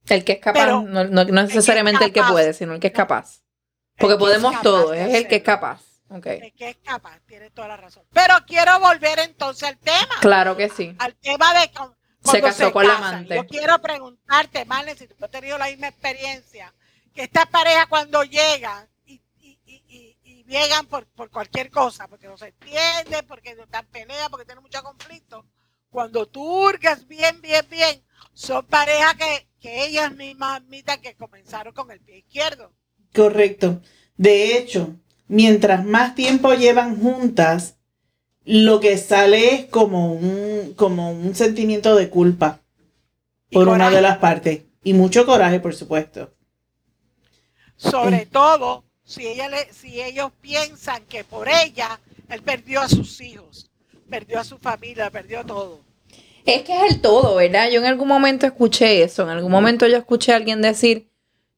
El 0.10 0.25
que 0.25 0.34
es 0.34 0.39
capaz, 0.39 0.60
Pero- 0.60 0.82
no, 0.82 1.06
no- 1.06 1.24
no 1.24 1.44
necesariamente 1.44 2.03
el 2.03 2.12
que 2.12 2.20
capaz. 2.20 2.32
puede, 2.34 2.53
sino 2.53 2.74
el 2.74 2.82
que 2.82 2.88
es 2.88 2.94
capaz. 2.94 3.38
El 3.96 4.00
Porque 4.01 4.15
que 4.15 4.20
podemos 4.20 4.51
capaz 4.51 4.63
todo, 4.63 4.89
de 4.92 5.03
es 5.10 5.13
el 5.15 5.27
que 5.30 5.36
es 5.38 5.44
capaz. 5.44 5.82
Ok. 6.15 6.25
El 6.27 6.53
que 6.53 6.70
es 6.70 6.77
capaz, 6.77 7.20
tiene 7.25 7.50
toda 7.50 7.67
la 7.70 7.77
razón. 7.77 8.03
Pero 8.13 8.36
quiero 8.46 8.79
volver 8.79 9.20
entonces 9.20 9.67
al 9.67 9.77
tema. 9.79 10.15
Claro 10.22 10.55
que 10.55 10.70
sí. 10.70 10.96
al 11.00 11.15
tema 11.15 11.53
de 11.53 11.72
Se 12.24 12.39
casó 12.41 12.72
con 12.72 12.86
la 12.88 12.98
amante. 12.98 13.36
Yo 13.36 13.46
quiero 13.48 13.82
preguntarte, 13.82 14.63
Marlene, 14.65 14.98
si 14.98 15.08
tú 15.08 15.15
has 15.25 15.32
tenido 15.32 15.58
la 15.58 15.65
misma 15.67 15.88
experiencia, 15.88 16.74
que 17.15 17.24
estas 17.24 17.48
parejas 17.48 17.88
cuando 17.88 18.24
llegan 18.24 18.88
y, 19.05 19.22
y- 19.39 19.60
y- 19.65 19.84
y- 19.88 20.17
y 20.24 20.43
llegan 20.46 20.86
por, 20.86 21.08
por 21.08 21.29
cualquier 21.32 21.72
cosa, 21.72 22.08
porque 22.08 22.27
no 22.27 22.38
se 22.38 22.48
entienden, 22.50 23.25
porque 23.27 23.55
no 23.55 23.63
están 23.63 23.86
peleas, 23.88 24.29
porque 24.29 24.46
tienen 24.46 24.63
mucho 24.63 24.84
conflicto, 24.84 25.46
cuando 25.89 26.27
tú 26.27 26.43
hurgas 26.43 27.08
bien, 27.08 27.41
bien, 27.41 27.65
bien, 27.70 28.03
son 28.34 28.65
parejas 28.65 29.15
que, 29.15 29.48
que 29.60 29.86
ellas 29.86 30.12
mismas 30.13 30.58
admitan 30.62 31.01
que 31.01 31.15
comenzaron 31.15 31.74
con 31.74 31.89
el 31.91 32.00
pie 32.01 32.17
izquierdo. 32.20 32.72
Correcto. 33.13 33.82
De 34.15 34.58
hecho, 34.58 34.96
mientras 35.27 35.86
más 35.86 36.15
tiempo 36.15 36.53
llevan 36.53 37.00
juntas, 37.00 37.77
lo 38.46 38.80
que 38.80 38.98
sale 38.98 39.56
es 39.56 39.65
como 39.65 40.13
un, 40.13 40.74
como 40.75 41.12
un 41.12 41.34
sentimiento 41.36 41.96
de 41.96 42.10
culpa 42.10 42.62
por 43.51 43.70
una 43.70 43.89
de 43.89 44.01
las 44.01 44.18
partes. 44.18 44.63
Y 44.84 44.94
mucho 44.94 45.25
coraje, 45.25 45.60
por 45.60 45.75
supuesto. 45.75 46.34
Sobre 47.77 48.25
todo 48.25 48.84
si, 49.03 49.27
ella 49.27 49.50
le, 49.50 49.72
si 49.74 50.01
ellos 50.01 50.32
piensan 50.42 51.03
que 51.06 51.24
por 51.24 51.48
ella 51.48 52.00
él 52.30 52.42
perdió 52.42 52.82
a 52.82 52.89
sus 52.89 53.22
hijos, 53.22 53.70
perdió 54.10 54.39
a 54.39 54.44
su 54.44 54.58
familia, 54.58 55.10
perdió 55.10 55.46
todo. 55.46 55.80
Es 56.46 56.63
que 56.63 56.75
es 56.75 56.92
el 56.92 57.01
todo, 57.01 57.36
¿verdad? 57.36 57.70
Yo 57.70 57.80
en 57.80 57.86
algún 57.86 58.08
momento 58.08 58.46
escuché 58.46 59.03
eso, 59.03 59.24
en 59.24 59.30
algún 59.30 59.51
momento 59.51 59.88
yo 59.88 59.98
escuché 59.98 60.34
a 60.34 60.36
alguien 60.36 60.62
decir, 60.62 61.10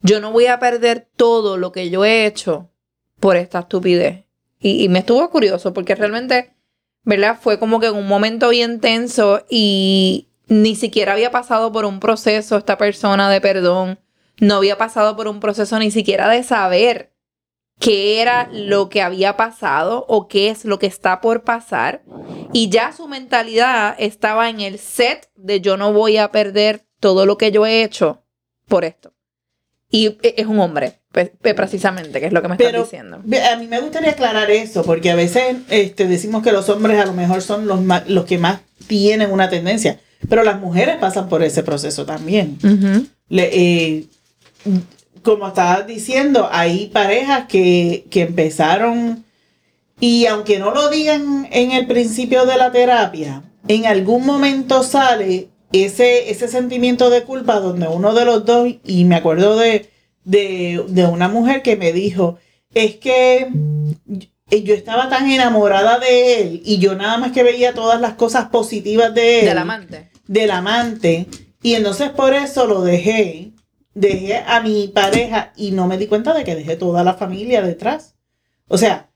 yo 0.01 0.19
no 0.19 0.31
voy 0.31 0.45
a 0.45 0.59
perder 0.59 1.07
todo 1.15 1.57
lo 1.57 1.71
que 1.71 1.89
yo 1.89 2.05
he 2.05 2.27
hecho 2.27 2.69
por 3.19 3.37
esta 3.37 3.59
estupidez. 3.59 4.25
Y, 4.59 4.89
me 4.89 4.99
estuvo 4.99 5.29
curioso 5.29 5.73
porque 5.73 5.95
realmente, 5.95 6.55
¿verdad? 7.03 7.37
Fue 7.39 7.59
como 7.59 7.79
que 7.79 7.87
en 7.87 7.95
un 7.95 8.07
momento 8.07 8.49
bien 8.49 8.79
tenso 8.79 9.45
y 9.49 10.29
ni 10.47 10.75
siquiera 10.75 11.13
había 11.13 11.31
pasado 11.31 11.71
por 11.71 11.85
un 11.85 11.99
proceso 11.99 12.57
esta 12.57 12.77
persona 12.77 13.29
de 13.29 13.41
perdón, 13.41 13.99
no 14.39 14.55
había 14.55 14.77
pasado 14.77 15.15
por 15.15 15.27
un 15.27 15.39
proceso 15.39 15.77
ni 15.79 15.91
siquiera 15.91 16.29
de 16.29 16.43
saber 16.43 17.13
qué 17.79 18.21
era 18.21 18.49
lo 18.51 18.89
que 18.89 19.01
había 19.01 19.37
pasado 19.37 20.05
o 20.07 20.27
qué 20.27 20.49
es 20.49 20.65
lo 20.65 20.79
que 20.79 20.87
está 20.87 21.21
por 21.21 21.43
pasar. 21.43 22.03
Y 22.53 22.69
ya 22.69 22.91
su 22.91 23.07
mentalidad 23.07 23.95
estaba 23.99 24.49
en 24.49 24.61
el 24.61 24.79
set 24.79 25.29
de 25.35 25.61
yo 25.61 25.77
no 25.77 25.93
voy 25.93 26.17
a 26.17 26.31
perder 26.31 26.85
todo 26.99 27.25
lo 27.25 27.37
que 27.37 27.51
yo 27.51 27.65
he 27.65 27.83
hecho 27.83 28.23
por 28.67 28.85
esto. 28.85 29.13
Y 29.89 30.17
e, 30.21 30.35
es 30.37 30.47
un 30.47 30.59
hombre, 30.59 31.01
precisamente, 31.55 32.19
que 32.19 32.27
es 32.27 32.33
lo 32.33 32.41
que 32.41 32.47
me 32.47 32.55
estás 32.55 32.73
diciendo. 32.73 33.17
A 33.17 33.55
mí 33.55 33.67
me 33.67 33.79
gustaría 33.79 34.11
aclarar 34.11 34.51
eso, 34.51 34.83
porque 34.83 35.11
a 35.11 35.15
veces 35.15 35.57
este, 35.69 36.07
decimos 36.07 36.43
que 36.43 36.51
los 36.51 36.69
hombres 36.69 36.99
a 36.99 37.05
lo 37.05 37.13
mejor 37.13 37.41
son 37.41 37.67
los, 37.67 37.79
los 38.07 38.25
que 38.25 38.37
más 38.37 38.59
tienen 38.87 39.31
una 39.31 39.49
tendencia, 39.49 39.99
pero 40.29 40.43
las 40.43 40.59
mujeres 40.59 40.97
pasan 40.97 41.29
por 41.29 41.43
ese 41.43 41.63
proceso 41.63 42.05
también. 42.05 42.57
Le, 43.29 44.07
como 45.25 45.47
estabas 45.47 45.87
diciendo, 45.87 46.47
hay 46.51 46.87
parejas 46.87 47.45
que, 47.47 48.05
empezaron 48.11 49.25
y 49.99 50.27
aunque 50.27 50.59
no 50.59 50.71
lo 50.71 50.89
digan 50.89 51.47
en 51.51 51.71
el 51.71 51.87
principio 51.87 52.45
de 52.45 52.57
la 52.57 52.71
terapia, 52.71 53.43
en 53.67 53.85
algún 53.85 54.25
momento 54.25 54.83
sale 54.83 55.49
ese, 55.71 56.29
ese 56.29 56.47
sentimiento 56.47 57.09
de 57.09 57.23
culpa 57.23 57.59
donde 57.59 57.87
uno 57.87 58.13
de 58.13 58.25
los 58.25 58.45
dos, 58.45 58.69
y 58.85 59.05
me 59.05 59.15
acuerdo 59.15 59.57
de, 59.57 59.89
de, 60.25 60.83
una 61.09 61.29
mujer 61.29 61.61
que 61.61 61.77
me 61.77 61.93
dijo, 61.93 62.37
es 62.73 62.97
que 62.97 63.47
yo 64.49 64.73
estaba 64.73 65.09
tan 65.09 65.31
enamorada 65.31 65.99
de 65.99 66.41
él 66.41 66.61
y 66.65 66.79
yo 66.79 66.95
nada 66.95 67.17
más 67.17 67.31
que 67.31 67.43
veía 67.43 67.73
todas 67.73 68.01
las 68.01 68.15
cosas 68.15 68.49
positivas 68.49 69.13
de 69.13 69.39
él. 69.39 69.45
Del 69.45 69.57
amante. 69.57 70.09
Del 70.27 70.51
amante. 70.51 71.27
Y 71.63 71.75
entonces 71.75 72.09
por 72.09 72.33
eso 72.33 72.67
lo 72.67 72.81
dejé 72.81 73.53
dejé 73.95 74.43
a 74.45 74.61
mi 74.61 74.89
pareja 74.89 75.53
y 75.55 75.71
no 75.71 75.87
me 75.87 75.97
di 75.97 76.05
cuenta 76.05 76.33
de 76.33 76.43
que 76.43 76.55
dejé 76.55 76.75
toda 76.75 77.03
la 77.03 77.15
familia 77.15 77.63
detrás. 77.63 78.15
O 78.67 78.77
sea, 78.77 79.09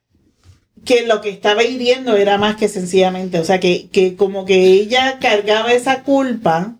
que 0.86 1.06
lo 1.06 1.22
que 1.22 1.30
estaba 1.30 1.64
hiriendo 1.64 2.16
era 2.16 2.38
más 2.38 2.56
que 2.56 2.70
sencillamente, 2.70 3.40
o 3.40 3.44
sea, 3.44 3.60
que, 3.60 4.16
como 4.18 4.46
que 4.46 4.72
ella 4.72 5.20
cargaba 5.20 5.74
esa 5.74 6.04
culpa 6.04 6.79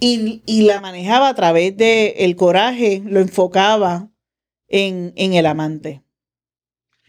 y, 0.00 0.62
la 0.62 0.80
manejaba 0.80 1.28
a 1.28 1.34
través 1.34 1.76
del 1.76 2.14
el 2.16 2.36
coraje, 2.36 3.02
lo 3.04 3.20
enfocaba 3.20 4.08
en, 4.68 5.12
el 5.16 5.46
amante. 5.46 6.02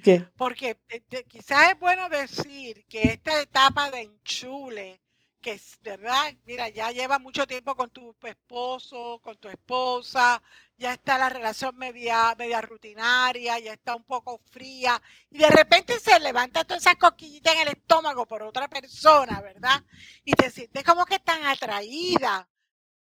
¿Qué? 0.03 0.25
Porque 0.37 0.77
eh, 0.89 1.25
quizás 1.27 1.71
es 1.71 1.79
bueno 1.79 2.07
decir 2.09 2.85
que 2.87 3.03
esta 3.03 3.41
etapa 3.41 3.91
de 3.91 4.01
enchule 4.01 5.01
que 5.41 5.59
verdad, 5.81 6.33
mira, 6.45 6.69
ya 6.69 6.91
lleva 6.91 7.17
mucho 7.17 7.47
tiempo 7.47 7.75
con 7.75 7.89
tu 7.89 8.13
esposo, 8.23 9.19
con 9.23 9.37
tu 9.37 9.47
esposa, 9.47 10.41
ya 10.77 10.93
está 10.93 11.17
la 11.17 11.29
relación 11.29 11.75
media, 11.77 12.35
media 12.37 12.61
rutinaria, 12.61 13.57
ya 13.59 13.73
está 13.73 13.95
un 13.95 14.03
poco 14.03 14.39
fría, 14.51 15.01
y 15.29 15.37
de 15.37 15.49
repente 15.49 15.99
se 15.99 16.19
levanta 16.19 16.65
toda 16.65 16.77
esa 16.77 16.95
coquillita 16.95 17.53
en 17.53 17.59
el 17.59 17.67
estómago 17.69 18.25
por 18.25 18.43
otra 18.43 18.67
persona, 18.67 19.41
¿verdad? 19.41 19.83
Y 20.25 20.33
te 20.33 20.49
sientes 20.49 20.83
como 20.83 21.05
que 21.05 21.19
tan 21.19 21.45
atraída, 21.45 22.47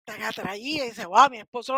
tan 0.03 0.21
atraída, 0.23 0.85
y 0.85 0.89
dice, 0.89 1.05
wow, 1.05 1.29
mi 1.29 1.39
esposo 1.39 1.73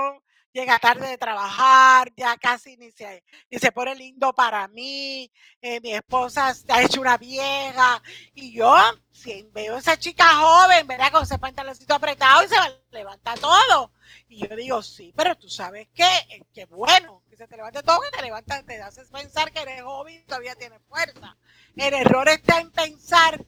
llega 0.55 0.79
tarde 0.79 1.07
de 1.07 1.17
trabajar, 1.17 2.13
ya 2.15 2.37
casi 2.37 2.77
ni 2.77 2.89
se, 2.89 3.23
se 3.51 3.71
pone 3.73 3.93
lindo 3.93 4.31
para 4.33 4.69
mí, 4.69 5.29
eh, 5.61 5.81
mi 5.81 5.93
esposa 5.93 6.53
ha 6.69 6.81
hecho 6.81 7.01
una 7.01 7.17
vieja, 7.17 8.01
y 8.33 8.53
yo 8.53 8.73
si 9.11 9.43
veo 9.51 9.75
a 9.75 9.79
esa 9.79 9.97
chica 9.97 10.25
joven, 10.35 10.87
¿verdad? 10.87 11.11
Con 11.11 11.23
ese 11.23 11.37
pantaloncito 11.37 11.93
apretado 11.93 12.43
y 12.43 12.47
se 12.47 12.55
levanta 12.91 13.33
todo. 13.35 13.91
Y 14.29 14.47
yo 14.47 14.55
digo, 14.55 14.81
sí, 14.81 15.13
pero 15.15 15.35
tú 15.35 15.49
sabes 15.49 15.89
qué, 15.93 16.07
eh, 16.29 16.43
qué 16.53 16.65
bueno, 16.65 17.21
que 17.29 17.35
se 17.35 17.47
te 17.47 17.57
levante 17.57 17.83
todo, 17.83 17.99
que 18.01 18.17
te 18.17 18.23
levanta, 18.23 18.63
te 18.63 18.81
haces 18.81 19.09
pensar 19.09 19.51
que 19.51 19.61
eres 19.61 19.81
joven 19.81 20.21
y 20.21 20.25
todavía 20.25 20.55
tienes 20.55 20.81
fuerza. 20.87 21.35
El 21.75 21.93
error 21.93 22.29
está 22.29 22.59
en 22.59 22.71
pensar 22.71 23.45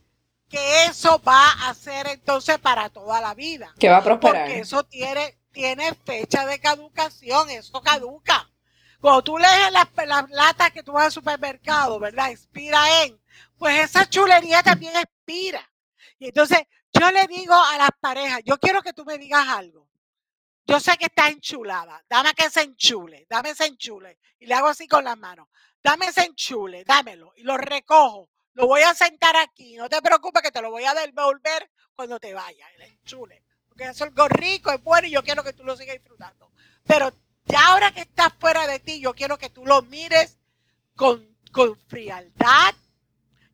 que 0.49 0.85
eso 0.85 1.21
va 1.27 1.67
a 1.67 1.73
ser 1.73 2.07
entonces 2.07 2.57
para 2.59 2.89
toda 2.89 3.21
la 3.21 3.33
vida. 3.33 3.73
Que 3.79 3.89
va 3.89 3.97
a 3.97 4.03
prosperar. 4.03 4.45
Porque 4.45 4.59
eso 4.59 4.83
tiene, 4.83 5.37
tiene 5.51 5.93
fecha 5.93 6.45
de 6.45 6.59
caducación, 6.59 7.49
eso 7.49 7.81
caduca. 7.81 8.49
Cuando 8.99 9.23
tú 9.23 9.37
lees 9.37 9.71
las, 9.71 9.87
las 10.07 10.29
latas 10.29 10.71
que 10.71 10.83
tú 10.83 10.93
vas 10.93 11.05
al 11.05 11.11
supermercado, 11.11 11.99
¿verdad? 11.99 12.31
Expira 12.31 13.03
en, 13.03 13.19
pues 13.57 13.79
esa 13.79 14.09
chulería 14.09 14.63
también 14.63 14.95
expira. 14.95 15.69
Y 16.19 16.27
entonces 16.27 16.59
yo 16.93 17.11
le 17.11 17.27
digo 17.27 17.53
a 17.53 17.77
las 17.77 17.91
parejas, 17.99 18.41
yo 18.43 18.57
quiero 18.57 18.81
que 18.81 18.93
tú 18.93 19.05
me 19.05 19.17
digas 19.17 19.47
algo. 19.47 19.87
Yo 20.65 20.79
sé 20.79 20.97
que 20.97 21.05
está 21.05 21.29
enchulada, 21.29 22.03
dame 22.09 22.33
que 22.33 22.49
se 22.49 22.61
enchule, 22.61 23.25
dame 23.29 23.51
ese 23.51 23.65
enchule. 23.67 24.17
Y 24.39 24.47
le 24.47 24.55
hago 24.55 24.67
así 24.67 24.87
con 24.87 25.03
las 25.03 25.17
manos, 25.17 25.47
dame 25.81 26.07
ese 26.07 26.23
enchule, 26.23 26.83
dámelo. 26.83 27.33
Y 27.37 27.43
lo 27.43 27.57
recojo, 27.57 28.29
lo 28.57 28.65
voy 28.65 28.81
a 28.81 28.95
sentar 28.95 29.35
aquí, 29.37 29.75
no 29.75 29.87
te 29.87 30.01
preocupes 30.01 30.41
que 30.41 30.51
te 30.51 30.63
lo 30.63 30.71
voy 30.71 30.83
a 30.83 30.95
devolver 30.95 31.69
cuando 31.93 32.19
te 32.19 32.33
vaya, 32.33 32.67
el 32.75 32.81
enchule. 32.81 33.43
Porque 33.69 33.83
es 33.83 34.01
algo 34.01 34.27
rico, 34.27 34.71
es 34.71 34.83
bueno 34.83 35.07
y 35.07 35.11
yo 35.11 35.23
quiero 35.23 35.43
que 35.43 35.53
tú 35.53 35.63
lo 35.63 35.77
sigas 35.77 35.93
disfrutando. 35.93 36.51
Pero 36.83 37.13
ya 37.45 37.67
ahora 37.67 37.91
que 37.91 38.01
estás 38.01 38.33
fuera 38.39 38.65
de 38.65 38.79
ti, 38.79 38.99
yo 38.99 39.13
quiero 39.13 39.37
que 39.37 39.51
tú 39.51 39.63
lo 39.63 39.83
mires 39.83 40.39
con, 40.95 41.37
con 41.51 41.77
frialdad, 41.87 42.73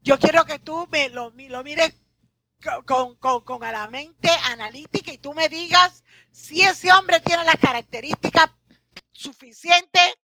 yo 0.01 0.17
quiero 0.17 0.45
que 0.45 0.59
tú 0.59 0.87
me 0.89 1.09
lo, 1.09 1.31
mires 1.31 1.93
con, 2.85 3.17
con, 3.17 3.59
la 3.59 3.89
mente 3.89 4.29
analítica 4.45 5.11
y 5.11 5.17
tú 5.17 5.33
me 5.33 5.49
digas 5.49 6.05
si 6.31 6.61
ese 6.61 6.93
hombre 6.93 7.19
tiene 7.19 7.43
las 7.43 7.57
características 7.57 8.51
suficientes 9.11 10.15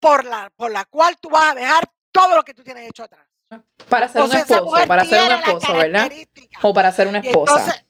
por 0.00 0.24
la, 0.24 0.48
por 0.56 0.70
la 0.70 0.86
cual 0.86 1.18
tú 1.20 1.28
vas 1.28 1.52
a 1.52 1.54
dejar 1.54 1.92
todo 2.10 2.36
lo 2.36 2.42
que 2.42 2.54
tú 2.54 2.64
tienes 2.64 2.88
hecho 2.88 3.04
atrás. 3.04 3.27
Para 3.88 4.08
ser 4.08 4.22
un 4.22 4.32
esposo, 4.32 4.86
para 4.86 5.04
ser 5.04 5.22
un 5.24 5.32
esposo, 5.32 5.72
¿verdad? 5.72 6.12
O 6.62 6.74
para 6.74 6.92
ser 6.92 7.08
una 7.08 7.18
esposa. 7.20 7.84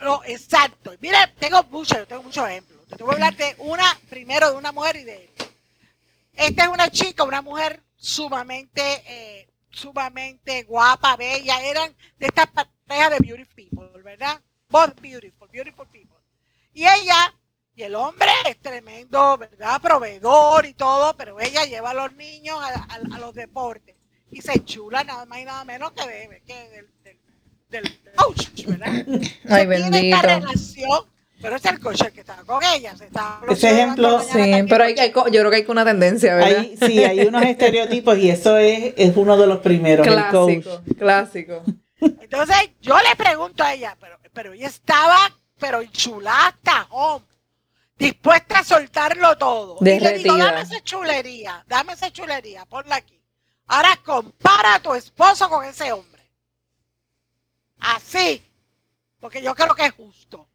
no, 0.00 0.22
exacto. 0.24 0.92
Mira, 1.00 1.32
tengo 1.38 1.62
muchos, 1.64 2.06
tengo 2.08 2.22
muchos 2.22 2.48
ejemplos. 2.48 2.86
Te 2.88 3.02
voy 3.02 3.12
a 3.12 3.14
hablar 3.14 3.36
de 3.36 3.54
una, 3.58 3.98
primero 4.08 4.50
de 4.50 4.56
una 4.56 4.72
mujer 4.72 4.96
y 4.96 5.04
de 5.04 5.30
Esta 6.32 6.64
es 6.64 6.68
una 6.68 6.90
chica, 6.90 7.24
una 7.24 7.42
mujer 7.42 7.82
sumamente 7.96 9.02
eh, 9.06 9.48
sumamente 9.70 10.64
guapa, 10.64 11.16
bella, 11.16 11.62
eran 11.62 11.94
de 12.18 12.26
estas 12.26 12.48
parejas 12.48 13.10
de 13.10 13.18
beautiful 13.20 13.54
people, 13.54 14.02
¿verdad? 14.02 14.40
Both 14.68 15.00
beautiful, 15.00 15.48
beautiful 15.48 15.86
people. 15.86 16.18
Y 16.72 16.82
ella, 16.82 17.34
y 17.74 17.82
el 17.82 17.94
hombre 17.94 18.30
es 18.46 18.60
tremendo, 18.60 19.38
¿verdad? 19.38 19.80
Proveedor 19.80 20.66
y 20.66 20.74
todo, 20.74 21.16
pero 21.16 21.40
ella 21.40 21.64
lleva 21.64 21.90
a 21.90 21.94
los 21.94 22.12
niños 22.14 22.58
a, 22.60 23.18
los 23.18 23.34
deportes 23.34 23.96
y 24.30 24.40
se 24.40 24.64
chula 24.64 25.04
nada 25.04 25.24
más 25.26 25.38
y 25.40 25.44
nada 25.44 25.64
menos 25.64 25.92
que, 25.92 26.06
de, 26.06 26.42
que 26.46 26.68
del, 26.70 26.86
del, 27.68 28.00
coach, 28.16 28.66
¿verdad? 28.66 29.06
Ay, 29.48 29.66
bendito. 29.66 29.90
Tiene 29.90 30.10
esta 30.10 30.22
relación 30.22 31.04
pero 31.40 31.56
es 31.56 31.64
el 31.66 31.78
coche 31.78 32.10
que 32.12 32.20
está 32.20 32.36
con 32.44 32.62
ella. 32.64 32.96
Se 32.96 33.06
está 33.06 33.40
Ese 33.48 33.70
ejemplo, 33.70 34.20
sí, 34.20 34.64
pero 34.68 34.84
hay, 34.84 34.94
hay, 34.98 35.12
yo 35.12 35.22
creo 35.40 35.50
que 35.50 35.56
hay 35.56 35.64
una 35.68 35.84
tendencia, 35.84 36.34
¿verdad? 36.34 36.60
Hay, 36.60 36.76
sí, 36.76 37.04
hay 37.04 37.20
unos 37.20 37.42
estereotipos 37.44 38.18
y 38.18 38.30
eso 38.30 38.56
es, 38.58 38.94
es 38.96 39.16
uno 39.16 39.36
de 39.36 39.46
los 39.46 39.58
primeros. 39.58 40.06
Clásico, 40.06 40.82
clásico. 40.98 41.62
Entonces 42.00 42.56
yo 42.80 42.96
le 42.98 43.16
pregunto 43.16 43.62
a 43.62 43.74
ella, 43.74 43.96
pero, 44.00 44.18
pero 44.32 44.52
ella 44.52 44.66
estaba, 44.66 45.30
pero 45.58 45.84
chulata, 45.84 46.86
home, 46.90 47.24
dispuesta 47.96 48.60
a 48.60 48.64
soltarlo 48.64 49.36
todo. 49.38 49.76
Derretida. 49.80 50.14
Y 50.14 50.22
le 50.22 50.22
digo, 50.24 50.36
dame 50.36 50.60
esa 50.62 50.80
chulería, 50.82 51.64
dame 51.68 51.92
esa 51.92 52.10
chulería, 52.10 52.64
ponla 52.66 52.96
aquí. 52.96 53.17
Ahora 53.68 53.96
compara 54.04 54.74
a 54.74 54.80
tu 54.80 54.94
esposo 54.94 55.48
con 55.48 55.64
ese 55.64 55.92
hombre. 55.92 56.22
Así, 57.78 58.42
porque 59.20 59.42
yo 59.42 59.54
creo 59.54 59.74
que 59.74 59.86
es 59.86 59.92
justo 59.92 60.48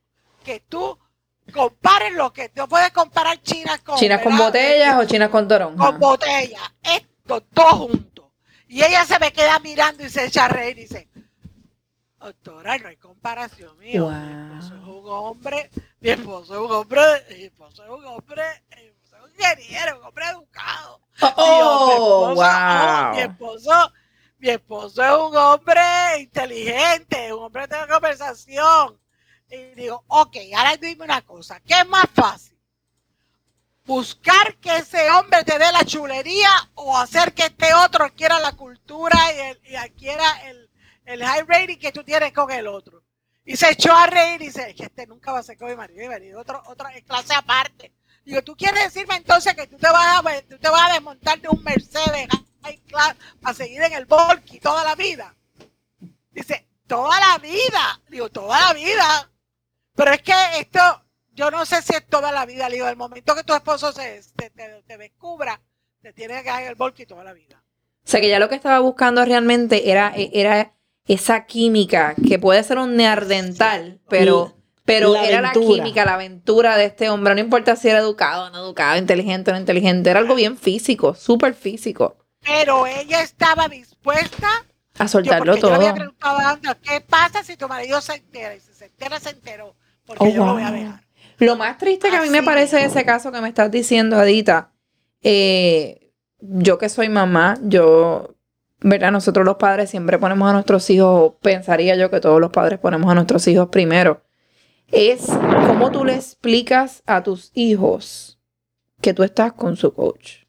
que 0.43 0.59
tú 0.61 0.97
compares 1.53 2.13
lo 2.13 2.33
que 2.33 2.51
no 2.55 2.67
puedes 2.67 2.91
comparar 2.91 3.41
chinas 3.41 3.79
con 3.81 3.97
chinas 3.97 4.21
con 4.21 4.37
botellas 4.37 4.97
o 4.97 5.05
chinas 5.05 5.29
con 5.29 5.47
toronja 5.47 5.85
con 5.85 5.99
botellas 5.99 6.61
esto 6.81 7.41
todo 7.41 7.87
juntos. 7.87 8.25
Y 8.67 8.81
ella 8.81 9.05
se 9.05 9.19
me 9.19 9.31
queda 9.31 9.59
mirando 9.59 10.03
y 10.03 10.09
se 10.09 10.25
echa 10.25 10.45
a 10.45 10.47
reír 10.47 10.77
y 10.79 10.81
dice 10.83 11.07
doctora 12.17 12.77
no 12.77 12.87
hay 12.87 12.95
comparación 12.95 13.77
mío 13.77 14.09
mi 14.09 14.55
esposo 14.55 14.75
es 14.75 14.83
un 14.83 15.03
hombre 15.05 15.69
mi 15.99 16.09
esposo 16.09 16.53
es 16.53 16.59
un 16.59 16.71
hombre 16.71 17.01
mi 17.29 17.43
esposo 17.43 17.83
es 17.83 17.89
un 17.89 18.05
hombre 18.05 18.43
mi 19.37 19.43
esposo 19.43 19.61
ingeniero 19.61 19.99
un 19.99 20.05
hombre 20.05 20.25
educado 20.29 21.01
oh, 21.21 21.33
oh, 21.37 22.33
Oh, 23.11 23.13
mi 23.15 23.19
esposo, 23.21 23.93
mi 24.39 24.49
esposo 24.49 25.03
es 25.03 25.11
un 25.31 25.37
hombre 25.37 25.81
inteligente, 26.19 27.33
un 27.33 27.43
hombre 27.45 27.67
de 27.67 27.87
conversación. 27.87 28.99
Y 29.49 29.57
digo, 29.75 30.03
ok, 30.07 30.35
ahora 30.57 30.75
dime 30.77 31.05
una 31.05 31.21
cosa, 31.21 31.59
¿qué 31.61 31.75
es 31.79 31.87
más 31.87 32.05
fácil? 32.13 32.57
¿Buscar 33.85 34.55
que 34.57 34.77
ese 34.77 35.09
hombre 35.11 35.43
te 35.43 35.59
dé 35.59 35.71
la 35.71 35.83
chulería 35.85 36.49
o 36.75 36.97
hacer 36.97 37.33
que 37.33 37.43
este 37.43 37.73
otro 37.73 38.05
adquiera 38.05 38.39
la 38.39 38.53
cultura 38.53 39.17
y, 39.35 39.39
el- 39.39 39.61
y 39.65 39.75
adquiera 39.75 40.41
el, 40.49 40.69
el 41.05 41.23
high 41.23 41.43
rating 41.45 41.77
que 41.77 41.91
tú 41.91 42.03
tienes 42.03 42.31
con 42.31 42.49
el 42.51 42.67
otro? 42.67 43.03
Y 43.45 43.57
se 43.57 43.71
echó 43.71 43.93
a 43.93 44.07
reír 44.07 44.41
y 44.41 44.45
dice, 44.45 44.69
"Es 44.69 44.75
que 44.75 44.83
este 44.83 45.05
nunca 45.05 45.33
va 45.33 45.39
a 45.39 45.43
ser 45.43 45.57
con 45.57 45.67
mi 45.67 45.75
marido, 45.75 46.01
mi 46.01 46.07
marido 46.07 46.39
otro, 46.39 46.63
otra 46.67 46.91
clase 47.05 47.33
aparte. 47.33 47.93
Digo, 48.25 48.41
¿tú 48.41 48.55
quieres 48.55 48.83
decirme 48.93 49.15
entonces 49.17 49.53
que 49.53 49.67
tú 49.67 49.77
te 49.77 49.87
vas 49.89 50.17
a, 50.19 50.21
ver- 50.21 50.45
tú 50.49 50.57
te 50.57 50.69
vas 50.69 50.89
a 50.89 50.93
desmontar 50.93 51.39
de 51.41 51.49
un 51.49 51.61
Mercedes 51.63 52.27
a 53.43 53.53
seguir 53.53 53.81
en 53.81 53.93
el 53.93 54.05
Volky 54.05 54.59
toda 54.59 54.83
la 54.83 54.95
vida? 54.95 55.35
Dice, 56.31 56.67
toda 56.87 57.19
la 57.19 57.37
vida. 57.39 58.01
Digo, 58.09 58.29
toda 58.29 58.59
la 58.67 58.73
vida. 58.73 59.29
Pero 59.95 60.11
es 60.13 60.21
que 60.21 60.33
esto, 60.59 60.79
yo 61.33 61.51
no 61.51 61.65
sé 61.65 61.81
si 61.81 61.93
es 61.93 62.07
toda 62.07 62.31
la 62.31 62.45
vida. 62.45 62.69
Le 62.69 62.75
digo, 62.75 62.87
el 62.87 62.95
momento 62.95 63.35
que 63.35 63.43
tu 63.43 63.53
esposo 63.53 63.91
se, 63.91 64.21
te, 64.35 64.49
te- 64.49 64.83
te 64.87 64.97
descubra, 64.97 65.61
te 66.01 66.13
tiene 66.13 66.35
que 66.39 66.45
caer 66.45 66.69
el 66.69 66.75
Volky 66.75 67.05
toda 67.05 67.23
la 67.23 67.33
vida. 67.33 67.61
O 68.05 68.09
sea 68.09 68.19
que 68.21 68.29
ya 68.29 68.39
lo 68.39 68.49
que 68.49 68.55
estaba 68.55 68.79
buscando 68.79 69.23
realmente 69.23 69.91
era, 69.91 70.13
era 70.15 70.73
esa 71.05 71.45
química, 71.45 72.15
que 72.27 72.39
puede 72.39 72.63
ser 72.63 72.77
un 72.77 72.95
neardental, 72.95 73.99
pero, 74.09 74.55
pero 74.85 75.13
La 75.13 75.25
era 75.25 75.41
la 75.41 75.51
química, 75.53 76.05
la 76.05 76.15
aventura 76.15 76.75
de 76.77 76.85
este 76.85 77.09
hombre. 77.09 77.33
No 77.35 77.41
importa 77.41 77.75
si 77.75 77.89
era 77.89 77.99
educado 77.99 78.45
o 78.45 78.49
no 78.49 78.59
educado, 78.59 78.97
inteligente 78.97 79.51
o 79.51 79.53
no 79.53 79.59
inteligente, 79.59 80.09
era 80.09 80.19
algo 80.19 80.35
bien 80.35 80.57
físico, 80.57 81.15
súper 81.15 81.53
físico. 81.53 82.17
Pero 82.45 82.85
ella 82.85 83.21
estaba 83.21 83.69
dispuesta 83.69 84.49
A 84.99 85.07
soltarlo 85.07 85.55
yo 85.55 85.61
todo. 85.61 85.73
había 85.75 85.93
preguntado 85.93 86.37
antes, 86.39 86.75
¿qué 86.83 86.99
pasa 87.01 87.43
si 87.43 87.55
tu 87.55 87.67
marido 87.69 88.01
se 88.01 88.15
entera? 88.15 88.53
Y 88.55 88.59
si 88.59 88.73
se 88.73 88.85
entera, 88.85 89.19
se 89.19 89.29
enteró. 89.29 89.75
Porque 90.05 90.23
Oh, 90.23 90.27
yo 90.27 90.45
lo 90.45 90.53
voy 90.53 90.63
a 90.63 90.71
dejar. 90.71 91.03
Lo 91.39 91.55
más 91.55 91.77
triste 91.77 92.09
que 92.09 92.17
a 92.17 92.21
mí 92.21 92.29
me 92.29 92.43
parece 92.43 92.75
de 92.77 92.85
ese 92.85 93.05
caso 93.05 93.31
que 93.31 93.39
me 93.41 93.47
estás 93.47 93.71
diciendo, 93.71 94.17
Adita, 94.19 94.71
eh, 95.21 96.11
yo 96.39 96.77
que 96.77 96.89
soy 96.89 97.09
mamá, 97.09 97.57
yo, 97.61 98.35
¿verdad? 98.81 99.11
Nosotros 99.11 99.45
los 99.45 99.55
padres 99.55 99.89
siempre 99.89 100.19
ponemos 100.19 100.49
a 100.49 100.53
nuestros 100.53 100.89
hijos, 100.89 101.33
pensaría 101.41 101.95
yo 101.95 102.11
que 102.11 102.19
todos 102.19 102.39
los 102.41 102.51
padres 102.51 102.79
ponemos 102.79 103.09
a 103.09 103.15
nuestros 103.15 103.47
hijos 103.47 103.69
primero. 103.69 104.21
Es 104.95 105.25
cómo 105.67 105.91
tú 105.91 106.05
le 106.05 106.13
explicas 106.13 107.01
a 107.07 107.23
tus 107.23 107.49
hijos 107.55 108.39
que 109.01 109.13
tú 109.13 109.23
estás 109.23 109.53
con 109.53 109.75
su 109.75 109.91
coach. 109.91 110.43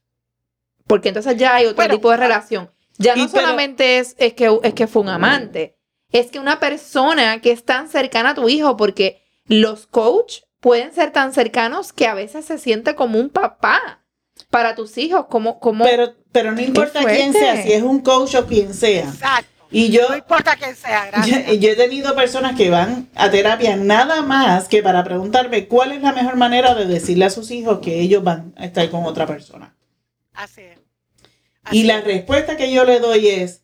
Porque 0.87 1.09
entonces 1.09 1.39
ya 1.39 1.55
hay 1.55 1.65
otro 1.65 1.77
Bueno, 1.77 1.95
tipo 1.95 2.11
de 2.11 2.19
relación. 2.19 2.71
Ya 2.99 3.17
no 3.17 3.27
pero- 3.27 3.41
solamente 3.43 3.99
es, 3.99 4.15
es, 4.19 4.35
que, 4.35 4.55
es 4.63 4.75
que 4.75 4.87
fue 4.87 5.01
un 5.01 5.09
amante, 5.09 5.79
es 6.13 6.31
que 6.31 6.39
una 6.39 6.61
persona 6.61 7.41
que 7.41 7.53
es 7.53 7.65
tan 7.65 7.89
cercana 7.89 8.31
a 8.31 8.35
tu 8.35 8.49
hijo, 8.51 8.77
porque 8.77 9.23
los 9.47 9.87
coach 9.87 10.43
pueden 10.61 10.93
ser 10.93 11.11
tan 11.11 11.33
cercanos 11.33 11.95
que 11.95 12.07
a 12.07 12.13
veces 12.15 12.45
se 12.45 12.59
siente 12.59 12.95
como 12.95 13.19
un 13.19 13.31
papá 13.31 14.05
para 14.51 14.75
tus 14.75 14.99
hijos, 14.99 15.27
como, 15.27 15.59
como 15.59 15.85
Pero, 15.85 16.15
pero 16.33 16.53
no 16.53 16.61
importa 16.61 17.03
quién 17.03 17.33
sea, 17.33 17.63
si 17.63 17.73
es 17.73 17.83
un 17.83 18.01
coach 18.01 18.35
o 18.35 18.47
quien 18.47 18.75
sea. 18.75 19.05
Exacto. 19.09 19.49
Y 19.75 19.91
yo, 19.91 20.09
No 20.09 20.17
importa 20.17 20.57
quién 20.57 20.77
sea, 20.77 21.07
yo, 21.11 21.11
gracias. 21.13 21.59
yo 21.61 21.69
he 21.71 21.77
tenido 21.77 22.15
personas 22.15 22.57
que 22.57 22.71
van 22.71 23.09
a 23.15 23.31
terapia 23.31 23.77
nada 23.77 24.23
más 24.23 24.69
que 24.69 24.83
para 24.83 25.03
preguntarme 25.05 25.67
cuál 25.67 25.93
es 25.93 26.03
la 26.03 26.13
mejor 26.13 26.37
manera 26.37 26.75
de 26.75 26.87
decirle 26.87 27.25
a 27.25 27.31
sus 27.31 27.51
hijos 27.51 27.81
que 27.81 28.01
ellos 28.01 28.23
van 28.23 28.55
a 28.57 28.65
estar 28.67 28.89
con 28.91 29.05
otra 29.05 29.27
persona. 29.27 29.77
Así 30.33 30.63
es. 30.63 30.79
Y 31.73 31.85
la 31.85 31.99
es. 31.99 32.05
respuesta 32.05 32.57
que 32.57 32.73
yo 32.73 32.85
le 32.85 33.01
doy 33.01 33.29
es, 33.29 33.63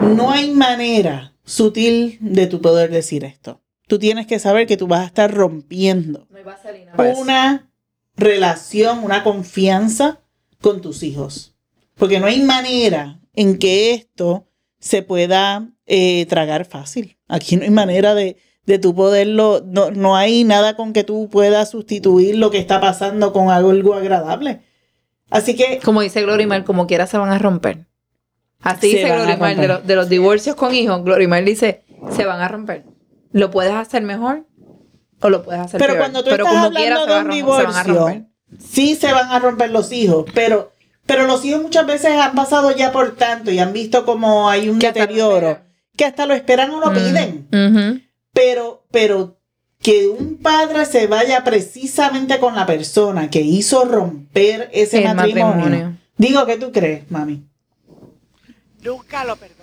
no 0.00 0.30
hay 0.30 0.50
manera 0.50 1.34
sutil 1.44 2.18
de 2.20 2.46
tu 2.46 2.60
poder 2.60 2.90
decir 2.90 3.24
esto. 3.24 3.60
Tú 3.86 3.98
tienes 3.98 4.26
que 4.26 4.38
saber 4.38 4.66
que 4.66 4.76
tú 4.76 4.86
vas 4.86 5.00
a 5.00 5.06
estar 5.06 5.32
rompiendo 5.34 6.28
No 6.30 7.04
eso. 7.04 7.20
una 7.20 7.70
relación, 8.16 9.02
una 9.02 9.24
confianza 9.24 10.20
con 10.60 10.80
tus 10.82 11.02
hijos. 11.02 11.54
Porque 11.94 12.20
no 12.20 12.26
hay 12.26 12.42
manera 12.42 13.20
en 13.34 13.58
que 13.58 13.94
esto 13.94 14.47
se 14.78 15.02
pueda 15.02 15.68
eh, 15.86 16.26
tragar 16.26 16.64
fácil. 16.64 17.18
Aquí 17.28 17.56
no 17.56 17.62
hay 17.64 17.70
manera 17.70 18.14
de, 18.14 18.36
de 18.66 18.78
tú 18.78 18.94
poderlo, 18.94 19.62
no, 19.66 19.90
no 19.90 20.16
hay 20.16 20.44
nada 20.44 20.76
con 20.76 20.92
que 20.92 21.04
tú 21.04 21.28
puedas 21.30 21.70
sustituir 21.70 22.36
lo 22.36 22.50
que 22.50 22.58
está 22.58 22.80
pasando 22.80 23.32
con 23.32 23.50
algo 23.50 23.94
agradable. 23.94 24.62
Así 25.30 25.54
que 25.56 25.78
Como 25.84 26.00
dice 26.00 26.22
Glorimar, 26.22 26.64
como 26.64 26.86
quiera 26.86 27.06
se 27.06 27.18
van 27.18 27.30
a 27.30 27.38
romper. 27.38 27.86
Así 28.60 28.88
dice 28.94 29.04
Glorimar, 29.12 29.56
de, 29.56 29.68
los- 29.68 29.86
de 29.86 29.94
los 29.96 30.08
divorcios 30.08 30.56
con 30.56 30.74
hijos, 30.74 31.04
Glorimar 31.04 31.44
dice, 31.44 31.82
se 32.16 32.24
van 32.24 32.40
a 32.40 32.48
romper. 32.48 32.84
Lo 33.32 33.50
puedes 33.50 33.72
hacer 33.74 34.02
mejor 34.02 34.46
o 35.20 35.28
lo 35.28 35.42
puedes 35.42 35.60
hacer 35.60 35.78
Pero 35.78 35.92
peor. 35.94 36.02
cuando 36.02 36.24
tú 36.24 36.30
Pero 36.30 36.44
estás 36.44 36.54
como 36.54 36.66
hablando 36.66 37.04
quiera 37.04 37.06
de 37.16 37.24
un 37.24 37.30
divorcio, 37.30 38.24
sí 38.58 38.94
se 38.94 39.12
van 39.12 39.30
a 39.30 39.38
romper 39.38 39.70
los 39.70 39.92
hijos, 39.92 40.24
pero, 40.34 40.72
pero 41.08 41.26
los 41.26 41.42
hijos 41.44 41.62
muchas 41.62 41.86
veces 41.86 42.12
han 42.12 42.34
pasado 42.34 42.70
ya 42.70 42.92
por 42.92 43.16
tanto 43.16 43.50
y 43.50 43.58
han 43.58 43.72
visto 43.72 44.04
como 44.04 44.48
hay 44.50 44.68
un 44.68 44.78
Que 44.78 44.92
deterioro, 44.92 45.58
que 45.96 46.04
hasta 46.04 46.26
lo 46.26 46.34
esperan 46.34 46.70
o 46.70 46.78
lo 46.80 46.90
Mm, 46.90 46.94
piden. 46.94 48.08
Pero, 48.32 48.84
pero 48.92 49.36
que 49.80 50.06
un 50.08 50.36
padre 50.36 50.84
se 50.84 51.06
vaya 51.06 51.42
precisamente 51.44 52.38
con 52.38 52.54
la 52.54 52.66
persona 52.66 53.30
que 53.30 53.40
hizo 53.40 53.84
romper 53.84 54.68
ese 54.72 55.00
matrimonio. 55.02 55.46
matrimonio. 55.56 55.96
Digo, 56.18 56.44
¿qué 56.46 56.56
tú 56.58 56.70
crees, 56.72 57.10
mami? 57.10 57.44
Nunca 58.82 59.24
lo 59.24 59.36
perdona. 59.36 59.56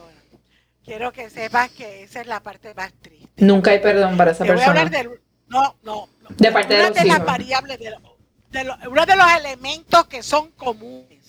Quiero 0.84 1.12
que 1.12 1.29
sepas 1.29 1.69
que 1.71 2.03
esa 2.03 2.21
es 2.21 2.27
la 2.27 2.41
parte 2.41 2.73
más 2.73 2.91
triste. 3.01 3.27
Nunca 3.38 3.71
hay 3.71 3.79
perdón 3.79 4.17
para 4.17 4.31
esa 4.31 4.43
Te 4.45 4.51
voy 4.51 4.62
a 4.62 4.65
persona. 4.65 4.81
hablar 4.81 5.03
del. 5.03 5.19
No, 5.47 5.75
no. 5.84 6.08
no. 6.23 6.29
De 6.38 6.51
parte 6.51 6.73
de 6.73 6.79
Una 6.79 6.89
los 6.89 6.97
de 6.97 7.05
las 7.05 7.15
hijos. 7.17 7.25
variables, 7.27 7.79
de, 7.79 7.89
lo- 7.91 8.17
de 8.51 8.63
lo- 8.63 8.77
uno 8.89 9.05
de 9.05 9.15
los 9.15 9.27
elementos 9.38 10.05
que 10.08 10.23
son 10.23 10.51
comunes 10.51 11.19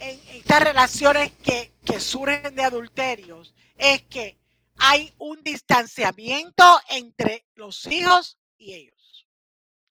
en 0.00 0.18
estas 0.34 0.62
relaciones 0.62 1.30
que, 1.42 1.72
que 1.84 2.00
surgen 2.00 2.54
de 2.54 2.62
adulterios 2.64 3.54
es 3.76 4.02
que 4.02 4.38
hay 4.76 5.12
un 5.18 5.42
distanciamiento 5.42 6.64
entre 6.88 7.44
los 7.54 7.86
hijos 7.86 8.38
y 8.58 8.72
ellos. 8.74 9.26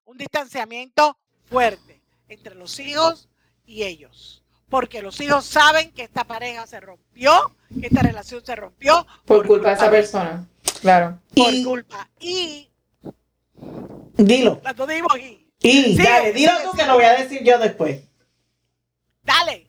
Un 0.05 0.17
distanciamiento 0.17 1.17
fuerte 1.49 2.01
entre 2.27 2.55
los 2.55 2.79
hijos 2.79 3.29
y 3.65 3.83
ellos. 3.83 4.43
Porque 4.67 5.01
los 5.01 5.19
hijos 5.21 5.45
saben 5.45 5.91
que 5.91 6.03
esta 6.03 6.23
pareja 6.25 6.67
se 6.67 6.79
rompió, 6.79 7.55
que 7.79 7.87
esta 7.87 8.01
relación 8.01 8.45
se 8.45 8.55
rompió 8.55 9.05
Por 9.25 9.45
culpa 9.47 9.69
de 9.69 9.75
esa 9.75 9.89
persona. 9.89 10.47
Claro. 10.81 11.19
Por 11.35 11.53
Y- 11.53 11.63
culpa. 11.63 12.09
Y 12.19 12.69
Dilo. 14.17 14.59
las 14.63 14.75
dos 14.75 14.87
dijimos 14.87 15.17
y. 15.61 15.97
Dale, 15.97 16.33
dilo 16.33 16.51
tú 16.63 16.77
que 16.77 16.85
lo 16.85 16.93
voy 16.95 17.03
a 17.03 17.13
decir 17.13 17.43
yo 17.43 17.57
después. 17.59 18.01
Dale. 19.23 19.67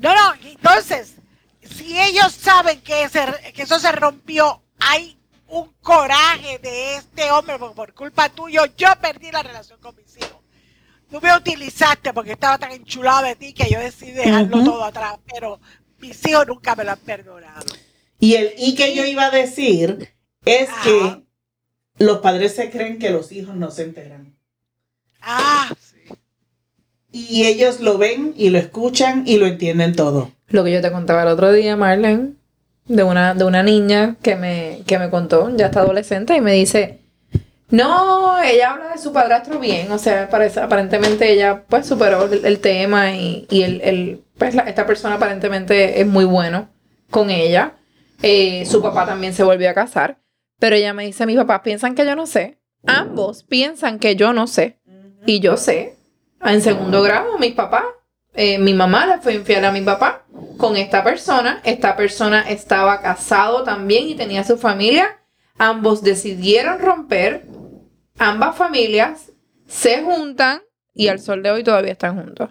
No, 0.00 0.14
no, 0.14 0.34
entonces, 0.42 1.14
si 1.62 2.00
ellos 2.00 2.32
saben 2.32 2.80
que, 2.80 3.04
eso 3.04 3.78
se 3.78 3.92
rompió, 3.92 4.62
hay 4.78 5.18
un 5.46 5.70
coraje 5.82 6.58
de 6.58 6.96
este 6.96 7.30
hombre, 7.30 7.58
porque 7.58 7.74
por 7.74 7.92
culpa 7.92 8.30
tuyo 8.30 8.64
yo 8.78 8.88
perdí 9.00 9.30
la 9.30 9.42
relación 9.42 9.78
con 9.78 9.94
mis 9.96 10.16
hijos. 10.16 10.38
Tú 11.10 11.20
me 11.20 11.36
utilizaste 11.36 12.14
porque 12.14 12.32
estaba 12.32 12.56
tan 12.56 12.72
enchulado 12.72 13.26
de 13.26 13.36
ti 13.36 13.52
que 13.52 13.68
yo 13.68 13.78
decidí 13.78 14.12
dejarlo 14.12 14.64
todo 14.64 14.84
atrás, 14.84 15.18
pero 15.30 15.60
mis 15.98 16.26
hijos 16.26 16.46
nunca 16.46 16.74
me 16.74 16.84
lo 16.84 16.92
han 16.92 17.00
perdonado. 17.00 17.66
Y 18.18 18.34
el 18.36 18.54
y 18.56 18.74
que 18.76 18.94
yo 18.94 19.04
iba 19.04 19.26
a 19.26 19.30
decir 19.30 20.14
es 20.46 20.70
que 20.82 21.24
los 21.98 22.18
padres 22.20 22.54
se 22.54 22.70
creen 22.70 22.98
que 22.98 23.10
los 23.10 23.32
hijos 23.32 23.54
no 23.54 23.70
se 23.70 23.82
enteran. 23.82 24.34
Ah. 25.20 25.70
Y 27.12 27.46
ellos 27.46 27.80
lo 27.80 27.98
ven 27.98 28.34
y 28.36 28.50
lo 28.50 28.58
escuchan 28.58 29.24
y 29.26 29.36
lo 29.38 29.46
entienden 29.46 29.94
todo. 29.96 30.30
Lo 30.48 30.64
que 30.64 30.72
yo 30.72 30.80
te 30.80 30.92
contaba 30.92 31.22
el 31.22 31.28
otro 31.28 31.52
día, 31.52 31.76
Marlene, 31.76 32.32
de 32.86 33.02
una, 33.02 33.34
de 33.34 33.44
una 33.44 33.62
niña 33.62 34.16
que 34.22 34.36
me, 34.36 34.82
que 34.86 34.98
me 34.98 35.10
contó, 35.10 35.54
ya 35.56 35.66
está 35.66 35.80
adolescente, 35.80 36.34
y 36.36 36.40
me 36.40 36.52
dice, 36.54 37.00
no, 37.68 38.40
ella 38.42 38.72
habla 38.72 38.88
de 38.92 38.98
su 38.98 39.12
padrastro 39.12 39.60
bien, 39.60 39.90
o 39.92 39.98
sea, 39.98 40.28
parece, 40.28 40.60
aparentemente 40.60 41.32
ella 41.32 41.62
pues 41.68 41.86
superó 41.86 42.24
el, 42.32 42.58
tema 42.58 43.12
y, 43.14 43.46
y 43.48 43.62
el, 43.62 43.80
el- 43.82 44.20
pues, 44.38 44.54
esta 44.66 44.86
persona 44.86 45.16
aparentemente 45.16 46.00
es 46.00 46.06
muy 46.06 46.24
bueno 46.24 46.68
con 47.10 47.30
ella. 47.30 47.74
Eh, 48.22 48.64
su 48.66 48.82
papá 48.82 49.06
también 49.06 49.34
se 49.34 49.44
volvió 49.44 49.70
a 49.70 49.74
casar, 49.74 50.18
pero 50.58 50.74
ella 50.76 50.92
me 50.92 51.06
dice, 51.06 51.26
mis 51.26 51.36
papás 51.36 51.60
piensan 51.62 51.94
que 51.94 52.04
yo 52.04 52.16
no 52.16 52.26
sé, 52.26 52.58
ambos 52.86 53.44
piensan 53.44 53.98
que 53.98 54.16
yo 54.16 54.32
no 54.32 54.46
sé, 54.46 54.78
y 55.26 55.40
yo 55.40 55.56
sé, 55.56 55.96
en 56.44 56.62
segundo 56.62 57.02
grado, 57.02 57.38
mis 57.38 57.52
papás, 57.54 57.84
eh, 58.34 58.58
mi 58.58 58.74
mamá 58.74 59.06
le 59.06 59.18
fue 59.18 59.34
infiel 59.34 59.64
a 59.64 59.72
mi 59.72 59.80
papá 59.82 60.22
con 60.56 60.76
esta 60.76 61.02
persona. 61.04 61.60
Esta 61.64 61.96
persona 61.96 62.42
estaba 62.48 63.00
casado 63.02 63.62
también 63.64 64.08
y 64.08 64.14
tenía 64.14 64.44
su 64.44 64.56
familia. 64.56 65.18
Ambos 65.58 66.02
decidieron 66.02 66.78
romper. 66.78 67.44
Ambas 68.18 68.56
familias 68.56 69.30
se 69.66 70.02
juntan 70.02 70.62
y 70.94 71.08
al 71.08 71.20
sol 71.20 71.42
de 71.42 71.50
hoy 71.50 71.62
todavía 71.64 71.92
están 71.92 72.16
juntos. 72.22 72.50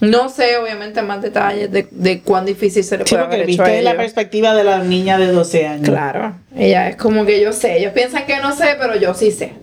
No 0.00 0.28
sé, 0.28 0.56
obviamente, 0.58 1.02
más 1.02 1.20
detalles 1.20 1.72
de, 1.72 1.88
de 1.90 2.20
cuán 2.22 2.46
difícil 2.46 2.84
se 2.84 2.98
le 2.98 3.04
Sí, 3.04 3.10
puede 3.10 3.24
porque 3.24 3.36
haber 3.36 3.50
hecho 3.50 3.62
a 3.62 3.66
viste 3.66 3.82
la 3.82 3.90
ellos. 3.90 4.02
perspectiva 4.02 4.54
de 4.54 4.62
la 4.62 4.78
niña 4.84 5.18
de 5.18 5.26
12 5.32 5.66
años. 5.66 5.88
Claro, 5.88 6.36
ella 6.54 6.88
es 6.88 6.94
como 6.96 7.26
que 7.26 7.40
yo 7.40 7.52
sé. 7.52 7.78
Ellos 7.78 7.92
piensan 7.92 8.24
que 8.24 8.36
no 8.38 8.54
sé, 8.54 8.76
pero 8.78 8.94
yo 8.96 9.12
sí 9.14 9.32
sé. 9.32 9.54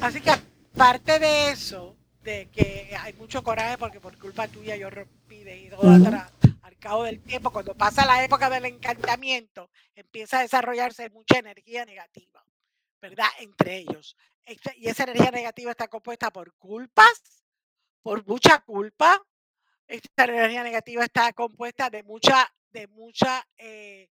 Así 0.00 0.20
que 0.20 0.30
aparte 0.30 1.18
de 1.18 1.50
eso, 1.50 1.95
de 2.26 2.50
que 2.50 2.96
hay 3.00 3.12
mucho 3.12 3.42
coraje 3.44 3.78
porque 3.78 4.00
por 4.00 4.18
culpa 4.18 4.48
tuya 4.48 4.74
yo 4.74 4.90
rompí 4.90 5.44
de 5.44 5.58
ir 5.58 5.74
atrás, 5.74 6.32
al 6.62 6.76
cabo 6.76 7.04
del 7.04 7.22
tiempo, 7.22 7.52
cuando 7.52 7.72
pasa 7.76 8.04
la 8.04 8.24
época 8.24 8.50
del 8.50 8.64
encantamiento, 8.64 9.70
empieza 9.94 10.40
a 10.40 10.42
desarrollarse 10.42 11.08
mucha 11.10 11.38
energía 11.38 11.84
negativa, 11.84 12.44
¿verdad? 13.00 13.28
Entre 13.38 13.76
ellos. 13.76 14.16
Y 14.74 14.88
esa 14.88 15.04
energía 15.04 15.30
negativa 15.30 15.70
está 15.70 15.86
compuesta 15.86 16.32
por 16.32 16.52
culpas, 16.54 17.44
por 18.02 18.26
mucha 18.26 18.58
culpa. 18.58 19.24
Esta 19.86 20.24
energía 20.24 20.64
negativa 20.64 21.04
está 21.04 21.32
compuesta 21.32 21.90
de 21.90 22.02
mucha, 22.02 22.52
de 22.72 22.88
mucha 22.88 23.46
eh, 23.56 24.10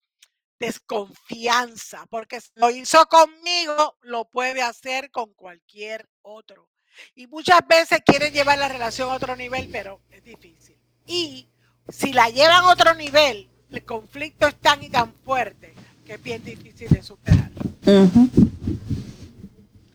desconfianza, 0.59 2.05
porque 2.09 2.41
si 2.41 2.49
lo 2.55 2.69
hizo 2.69 3.05
conmigo, 3.07 3.97
lo 4.01 4.25
puede 4.25 4.61
hacer 4.61 5.11
con 5.11 5.33
cualquier 5.33 6.07
otro. 6.21 6.69
Y 7.15 7.27
muchas 7.27 7.59
veces 7.67 7.99
quieren 8.05 8.33
llevar 8.33 8.57
la 8.57 8.67
relación 8.67 9.09
a 9.09 9.15
otro 9.15 9.35
nivel, 9.35 9.69
pero 9.71 10.01
es 10.09 10.23
difícil. 10.23 10.77
Y 11.05 11.47
si 11.89 12.11
la 12.11 12.29
llevan 12.29 12.65
a 12.65 12.71
otro 12.71 12.93
nivel, 12.95 13.49
el 13.71 13.83
conflicto 13.83 14.47
es 14.47 14.55
tan 14.55 14.83
y 14.83 14.89
tan 14.89 15.13
fuerte 15.23 15.73
que 16.05 16.13
es 16.13 16.23
bien 16.23 16.43
difícil 16.43 16.89
de 16.89 17.03
superar. 17.03 17.51
Ujú. 17.85 18.29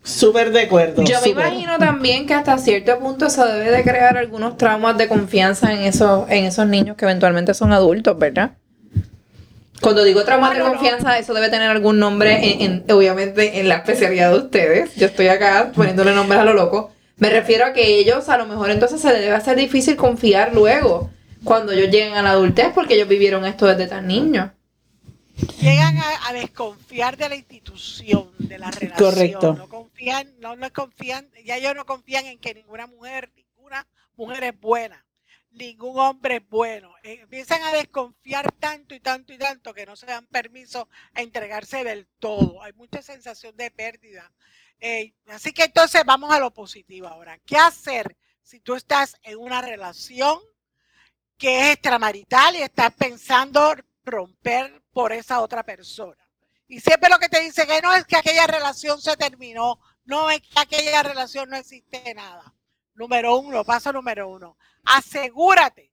Súper 0.05 0.51
de 0.51 0.63
acuerdo. 0.63 1.05
Yo 1.05 1.21
me 1.23 1.29
imagino 1.29 1.79
también 1.79 2.27
que 2.27 2.35
hasta 2.35 2.59
cierto 2.59 2.99
punto 2.99 3.31
se 3.31 3.45
debe 3.45 3.71
de 3.71 3.83
crear 3.83 4.17
algunos 4.17 4.57
traumas 4.57 4.99
de 4.99 5.09
confianza 5.09 5.73
en 5.73 5.81
esos, 5.81 6.29
en 6.29 6.45
esos 6.45 6.67
niños 6.67 6.97
que 6.97 7.05
eventualmente 7.05 7.55
son 7.55 7.73
adultos, 7.73 8.19
¿verdad? 8.19 8.57
Cuando 9.83 10.05
digo 10.05 10.25
traumas 10.25 10.57
de 10.57 10.63
confianza, 10.63 11.19
eso 11.19 11.35
debe 11.35 11.51
tener 11.51 11.69
algún 11.69 11.99
nombre, 11.99 12.53
en, 12.63 12.85
en- 12.87 12.93
obviamente, 12.93 13.59
en 13.61 13.69
la 13.69 13.77
especialidad 13.77 14.31
de 14.31 14.39
ustedes. 14.39 14.95
Yo 14.95 15.07
estoy 15.07 15.27
acá 15.29 15.73
poniéndole 15.75 16.15
nombres 16.15 16.41
a 16.41 16.45
lo 16.45 16.55
loco. 16.55 16.93
Me 17.17 17.29
refiero 17.31 17.67
a 17.67 17.73
que 17.73 17.99
ellos, 17.99 18.29
a 18.29 18.39
lo 18.39 18.47
mejor 18.47 18.71
entonces 18.71 19.01
se 19.01 19.13
les 19.13 19.21
debe 19.21 19.35
hacer 19.35 19.57
difícil 19.57 19.97
confiar 19.97 20.55
luego, 20.55 21.11
cuando 21.45 21.73
ellos 21.73 21.91
lleguen 21.91 22.15
a 22.15 22.23
la 22.23 22.31
adultez, 22.31 22.69
porque 22.75 22.95
ellos 22.95 23.09
vivieron 23.09 23.45
esto 23.45 23.67
desde 23.67 23.87
tan 23.89 24.07
niños. 24.07 24.51
Llegan 25.61 25.99
a, 25.99 26.29
a 26.29 26.33
desconfiar 26.33 27.17
de 27.17 27.29
la 27.29 27.35
institución, 27.37 28.31
de 28.39 28.59
la 28.59 28.71
relación. 28.71 29.11
Correcto. 29.11 29.55
No 29.55 29.69
confían, 29.69 30.29
no, 30.41 30.55
no 30.57 30.73
confían, 30.73 31.29
ya 31.45 31.57
ellos 31.57 31.75
no 31.75 31.85
confían 31.87 32.27
en 32.27 32.39
que 32.39 32.55
ninguna 32.55 32.87
mujer, 32.87 33.31
ninguna 33.35 33.87
mujer 34.17 34.45
es 34.45 34.61
buena, 34.61 35.05
ningún 35.53 35.99
hombre 35.99 36.37
es 36.37 36.49
bueno. 36.49 36.95
Eh, 37.03 37.21
Empiezan 37.23 37.63
a 37.63 37.73
desconfiar 37.73 38.51
tanto 38.53 38.95
y 38.95 39.01
tanto 39.01 39.33
y 39.33 39.39
tanto 39.39 39.75
que 39.75 39.87
no 39.87 39.97
se 39.97 40.07
dan 40.07 40.27
permiso 40.27 40.89
a 41.15 41.23
entregarse 41.23 41.85
del 41.85 42.07
todo. 42.19 42.63
Hay 42.63 42.73
mucha 42.73 43.03
sensación 43.03 43.57
de 43.57 43.71
pérdida. 43.71 44.33
Eh, 44.81 45.15
así 45.29 45.53
que 45.53 45.65
entonces 45.65 46.03
vamos 46.05 46.33
a 46.33 46.41
lo 46.41 46.53
positivo 46.53 47.07
ahora. 47.07 47.39
¿Qué 47.47 47.57
hacer 47.57 48.17
si 48.43 48.61
tú 48.61 48.75
estás 48.75 49.17
en 49.23 49.39
una 49.39 49.63
relación 49.63 50.41
que 51.39 51.61
es 51.61 51.75
extramarital 51.75 52.57
y 52.57 52.63
estás 52.63 52.93
pensando 52.95 53.75
romper 54.05 54.83
por 54.93 55.13
esa 55.13 55.41
otra 55.41 55.63
persona? 55.63 56.23
Y 56.67 56.81
siempre 56.81 57.11
lo 57.11 57.19
que 57.19 57.29
te 57.29 57.41
dice 57.41 57.67
que 57.67 57.83
no 57.83 57.95
es 57.95 58.07
que 58.07 58.17
aquella 58.17 58.47
relación 58.47 59.01
se 59.01 59.17
terminó, 59.17 59.79
no 60.05 60.31
es 60.31 60.41
que 60.41 60.59
aquella 60.59 61.03
relación 61.03 61.51
no 61.51 61.57
existe 61.57 62.15
nada. 62.15 62.55
Número 62.95 63.37
uno, 63.37 63.65
paso 63.65 63.93
número 63.93 64.29
uno, 64.29 64.57
asegúrate 64.85 65.93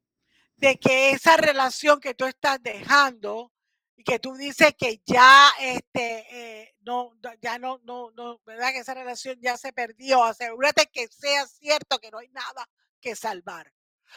de 0.58 0.78
que 0.78 1.12
esa 1.12 1.38
relación 1.38 2.00
que 2.00 2.14
tú 2.14 2.26
estás 2.26 2.62
dejando 2.62 3.54
y 3.96 4.04
que 4.04 4.20
tú 4.20 4.36
dices 4.36 4.76
que 4.78 5.02
ya 5.06 5.50
este 5.60 6.26
eh, 6.32 6.76
no 6.82 7.14
ya 7.42 7.58
no 7.60 7.80
no 7.84 8.12
no 8.12 8.40
verdad 8.46 8.72
que 8.72 8.80
esa 8.80 8.94
relación 8.94 9.40
ya 9.42 9.58
se 9.58 9.74
perdió. 9.74 10.24
Asegúrate 10.24 10.88
que 10.88 11.08
sea 11.08 11.48
cierto 11.48 12.00
que 12.00 12.12
no 12.12 12.20
hay 12.20 12.30
nada 12.30 12.70
que 13.02 13.16
salvar. 13.16 13.74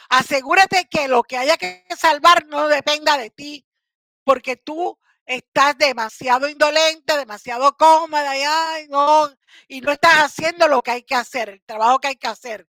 Asegúrate 0.09 0.87
que 0.89 1.07
lo 1.07 1.23
que 1.23 1.37
haya 1.37 1.57
que 1.57 1.85
salvar 1.97 2.45
no 2.47 2.67
dependa 2.67 3.17
de 3.17 3.29
ti 3.29 3.65
porque 4.23 4.55
tú 4.57 4.97
estás 5.25 5.77
demasiado 5.77 6.49
indolente, 6.49 7.17
demasiado 7.17 7.75
cómoda 7.77 8.37
y, 8.37 8.41
ay, 8.45 8.87
no, 8.89 9.29
y 9.67 9.81
no 9.81 9.91
estás 9.91 10.15
haciendo 10.15 10.67
lo 10.67 10.81
que 10.81 10.91
hay 10.91 11.03
que 11.03 11.15
hacer, 11.15 11.49
el 11.49 11.61
trabajo 11.63 11.99
que 11.99 12.09
hay 12.09 12.15
que 12.15 12.27
hacer. 12.27 12.67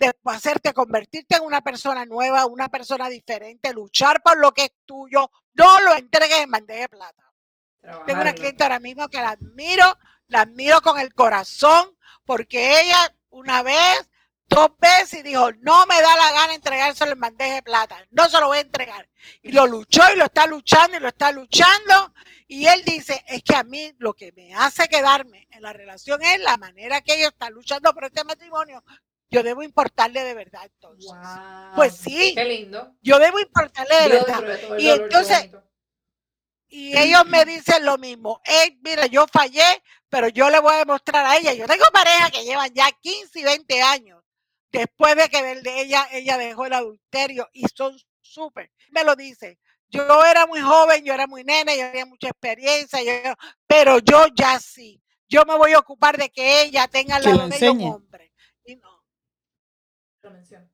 De 0.00 0.12
hacerte 0.24 0.72
convertirte 0.72 1.36
en 1.36 1.42
una 1.42 1.60
persona 1.60 2.06
nueva, 2.06 2.46
una 2.46 2.68
persona 2.68 3.08
diferente, 3.08 3.72
luchar 3.72 4.22
por 4.22 4.38
lo 4.38 4.52
que 4.52 4.64
es 4.64 4.72
tuyo, 4.86 5.30
no 5.54 5.80
lo 5.80 5.94
entregues 5.94 6.40
en 6.40 6.50
bandeja 6.50 6.80
de 6.80 6.88
plata. 6.88 7.32
Tengo 8.06 8.22
una 8.22 8.32
cliente 8.32 8.62
ahora 8.62 8.80
mismo 8.80 9.08
que 9.08 9.18
la 9.18 9.30
admiro, 9.30 9.98
la 10.28 10.40
admiro 10.42 10.80
con 10.80 10.98
el 10.98 11.14
corazón, 11.14 11.96
porque 12.24 12.80
ella 12.80 13.14
una 13.30 13.62
vez, 13.62 14.10
dos 14.48 14.70
veces 14.78 15.20
y 15.20 15.22
dijo, 15.22 15.52
no 15.60 15.86
me 15.86 16.00
da 16.00 16.16
la 16.16 16.32
gana 16.32 16.54
entregárselo 16.54 17.12
en 17.12 17.20
bandeja 17.20 17.54
de 17.54 17.62
plata, 17.62 18.04
no 18.10 18.28
se 18.28 18.40
lo 18.40 18.48
voy 18.48 18.58
a 18.58 18.62
entregar. 18.62 19.08
Y 19.42 19.52
lo 19.52 19.66
luchó 19.66 20.02
y 20.12 20.16
lo 20.16 20.24
está 20.24 20.46
luchando 20.46 20.96
y 20.96 21.00
lo 21.00 21.08
está 21.08 21.30
luchando. 21.30 22.14
Y 22.48 22.66
él 22.66 22.82
dice, 22.84 23.22
es 23.28 23.42
que 23.44 23.54
a 23.54 23.62
mí 23.62 23.92
lo 23.98 24.14
que 24.14 24.32
me 24.32 24.54
hace 24.54 24.88
quedarme 24.88 25.46
en 25.50 25.62
la 25.62 25.72
relación 25.72 26.20
es 26.22 26.40
la 26.40 26.56
manera 26.56 27.00
que 27.00 27.14
ellos 27.14 27.30
están 27.30 27.52
luchando 27.52 27.92
por 27.94 28.04
este 28.04 28.24
matrimonio. 28.24 28.82
Yo 29.30 29.42
debo 29.42 29.62
importarle 29.62 30.22
de 30.24 30.34
verdad 30.34 30.62
entonces. 30.64 31.10
Wow. 31.10 31.74
Pues 31.76 31.96
sí. 31.96 32.34
Qué 32.34 32.44
lindo. 32.44 32.94
Yo 33.00 33.18
debo 33.18 33.38
importarle 33.38 33.94
de 33.94 34.08
verdad. 34.08 34.42
de 34.42 34.82
Y 34.82 34.88
entonces, 34.90 35.50
y 36.68 36.96
ellos 36.96 37.26
me 37.26 37.44
dicen 37.44 37.84
lo 37.84 37.98
mismo. 37.98 38.40
Hey, 38.44 38.78
mira, 38.82 39.06
yo 39.06 39.26
fallé, 39.32 39.82
pero 40.08 40.28
yo 40.28 40.50
le 40.50 40.60
voy 40.60 40.74
a 40.74 40.78
demostrar 40.78 41.24
a 41.26 41.36
ella. 41.36 41.52
Yo 41.52 41.66
tengo 41.66 41.84
pareja 41.92 42.30
que 42.30 42.44
llevan 42.44 42.72
ya 42.74 42.90
15 42.92 43.40
y 43.40 43.44
20 43.44 43.82
años 43.82 44.22
después 44.72 45.16
de 45.16 45.28
que 45.28 45.42
de 45.42 45.80
ella, 45.80 46.06
ella 46.12 46.38
dejó 46.38 46.66
el 46.66 46.72
adulterio 46.72 47.48
y 47.52 47.64
son 47.74 47.96
súper. 48.20 48.70
Me 48.90 49.04
lo 49.04 49.16
dice. 49.16 49.58
Yo 49.88 50.24
era 50.24 50.46
muy 50.46 50.60
joven, 50.60 51.04
yo 51.04 51.12
era 51.12 51.26
muy 51.26 51.42
nena, 51.42 51.74
yo 51.74 51.88
tenía 51.90 52.06
mucha 52.06 52.28
experiencia, 52.28 53.02
yo- 53.02 53.34
pero 53.66 53.98
yo 53.98 54.26
ya 54.36 54.60
sí. 54.60 55.02
Yo 55.28 55.44
me 55.44 55.56
voy 55.56 55.72
a 55.72 55.80
ocupar 55.80 56.16
de 56.16 56.30
que 56.30 56.62
ella 56.62 56.86
tenga 56.86 57.18
lado 57.18 57.48
de 57.48 57.56
ella 57.56 57.72
un 57.72 57.78
hombre. 57.94 58.32
Y 58.64 58.76
no. 58.76 58.99
Lo 60.22 60.30
menciono. 60.30 60.66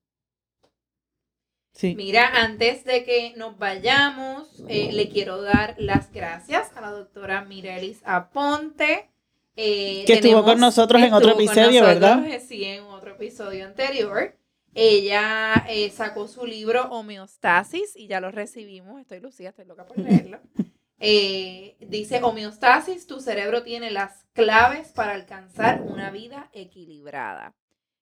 Sí. 1.72 1.94
Mira, 1.94 2.42
antes 2.42 2.84
de 2.84 3.04
que 3.04 3.34
nos 3.36 3.58
vayamos, 3.58 4.64
eh, 4.68 4.90
le 4.92 5.08
quiero 5.10 5.42
dar 5.42 5.74
las 5.78 6.10
gracias 6.10 6.74
a 6.74 6.80
la 6.80 6.90
doctora 6.90 7.44
Mirelis 7.44 8.00
Aponte. 8.04 9.10
eh, 9.56 10.04
Que 10.06 10.14
estuvo 10.14 10.42
con 10.42 10.58
nosotros 10.58 11.02
en 11.02 11.12
otro 11.12 11.32
episodio, 11.32 11.82
nosotros, 11.82 11.86
¿verdad? 12.00 12.26
eh, 12.26 12.40
Sí, 12.40 12.64
en 12.64 12.84
otro 12.84 13.12
episodio 13.12 13.66
anterior. 13.66 14.36
Ella 14.74 15.64
eh, 15.68 15.90
sacó 15.90 16.28
su 16.28 16.44
libro 16.46 16.84
Homeostasis 16.90 17.94
y 17.96 18.06
ya 18.08 18.20
lo 18.20 18.30
recibimos. 18.30 19.00
Estoy 19.00 19.20
Lucía, 19.20 19.50
estoy 19.50 19.64
loca 19.66 19.86
por 19.86 19.98
leerlo. 19.98 20.40
Eh, 20.98 21.76
dice, 21.80 22.22
homeostasis, 22.22 23.06
tu 23.06 23.20
cerebro 23.20 23.62
tiene 23.62 23.90
las 23.90 24.24
claves 24.32 24.92
para 24.92 25.12
alcanzar 25.12 25.82
una 25.82 26.10
vida 26.10 26.48
equilibrada. 26.54 27.54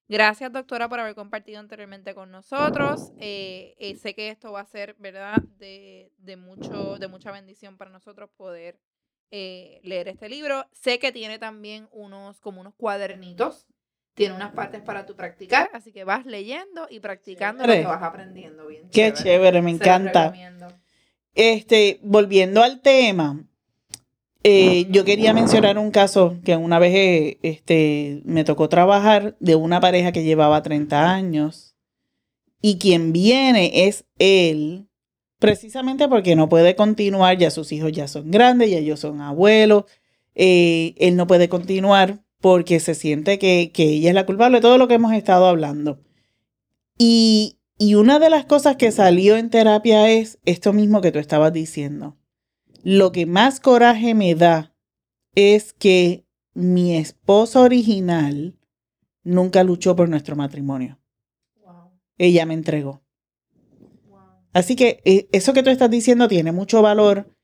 Gracias, 0.06 0.52
doctora, 0.52 0.88
por 0.88 1.00
haber 1.00 1.14
compartido 1.14 1.60
anteriormente 1.60 2.14
con 2.14 2.30
nosotros. 2.30 3.12
Eh, 3.18 3.74
eh, 3.78 3.96
sé 3.96 4.14
que 4.14 4.28
esto 4.28 4.52
va 4.52 4.60
a 4.60 4.66
ser, 4.66 4.94
¿verdad?, 4.98 5.42
de, 5.58 6.12
de 6.18 6.36
mucho, 6.36 6.98
de 6.98 7.08
mucha 7.08 7.32
bendición 7.32 7.78
para 7.78 7.90
nosotros 7.90 8.28
poder 8.36 8.78
eh, 9.30 9.80
leer 9.82 10.08
este 10.08 10.28
libro. 10.28 10.66
Sé 10.72 10.98
que 10.98 11.10
tiene 11.10 11.38
también 11.38 11.88
unos, 11.90 12.40
como 12.40 12.60
unos 12.60 12.74
cuadernitos. 12.74 13.66
Tiene 14.14 14.36
unas 14.36 14.52
partes 14.52 14.80
para 14.80 15.06
tu 15.06 15.16
practicar, 15.16 15.70
así 15.72 15.90
que 15.90 16.04
vas 16.04 16.24
leyendo 16.24 16.86
y 16.88 17.00
practicando 17.00 17.64
lo 17.64 17.66
Chévere. 17.66 17.82
que 17.82 17.88
vas 17.88 18.02
aprendiendo. 18.02 18.66
Bien 18.68 18.88
Qué 18.90 19.12
chévere, 19.12 19.60
me 19.60 19.72
Se 19.72 19.78
lo 19.78 19.84
encanta. 19.84 20.32
Este, 21.34 21.98
volviendo 22.00 22.62
al 22.62 22.80
tema, 22.80 23.44
eh, 24.46 24.86
yo 24.90 25.06
quería 25.06 25.32
mencionar 25.32 25.78
un 25.78 25.90
caso 25.90 26.36
que 26.44 26.54
una 26.54 26.78
vez 26.78 26.94
eh, 26.94 27.38
este, 27.42 28.20
me 28.26 28.44
tocó 28.44 28.68
trabajar 28.68 29.36
de 29.40 29.54
una 29.54 29.80
pareja 29.80 30.12
que 30.12 30.22
llevaba 30.22 30.62
30 30.62 31.10
años 31.10 31.74
y 32.60 32.76
quien 32.76 33.14
viene 33.14 33.86
es 33.86 34.04
él, 34.18 34.86
precisamente 35.38 36.08
porque 36.08 36.36
no 36.36 36.50
puede 36.50 36.76
continuar, 36.76 37.38
ya 37.38 37.50
sus 37.50 37.72
hijos 37.72 37.92
ya 37.92 38.06
son 38.06 38.30
grandes, 38.30 38.70
ya 38.70 38.76
ellos 38.76 39.00
son 39.00 39.22
abuelos, 39.22 39.84
eh, 40.34 40.94
él 40.98 41.16
no 41.16 41.26
puede 41.26 41.48
continuar 41.48 42.22
porque 42.42 42.80
se 42.80 42.94
siente 42.94 43.38
que, 43.38 43.70
que 43.72 43.84
ella 43.84 44.10
es 44.10 44.14
la 44.14 44.26
culpable 44.26 44.58
de 44.58 44.62
todo 44.62 44.76
lo 44.76 44.88
que 44.88 44.94
hemos 44.94 45.14
estado 45.14 45.46
hablando. 45.46 46.00
Y, 46.98 47.60
y 47.78 47.94
una 47.94 48.18
de 48.18 48.28
las 48.28 48.44
cosas 48.44 48.76
que 48.76 48.92
salió 48.92 49.38
en 49.38 49.48
terapia 49.48 50.10
es 50.10 50.38
esto 50.44 50.74
mismo 50.74 51.00
que 51.00 51.12
tú 51.12 51.18
estabas 51.18 51.52
diciendo. 51.54 52.18
Lo 52.84 53.12
que 53.12 53.24
más 53.24 53.60
coraje 53.60 54.12
me 54.12 54.34
da 54.34 54.74
es 55.34 55.72
que 55.72 56.26
mi 56.52 56.94
esposa 56.94 57.62
original 57.62 58.58
nunca 59.22 59.64
luchó 59.64 59.96
por 59.96 60.10
nuestro 60.10 60.36
matrimonio. 60.36 61.00
Wow. 61.64 61.92
ella 62.18 62.44
me 62.44 62.52
entregó. 62.52 63.02
Así 64.52 64.76
que 64.76 65.00
eh, 65.06 65.28
eso 65.32 65.54
que 65.54 65.62
tú 65.62 65.70
estás 65.70 65.90
diciendo 65.90 66.28
tiene 66.28 66.52
mucho 66.52 66.82
valor 66.82 67.34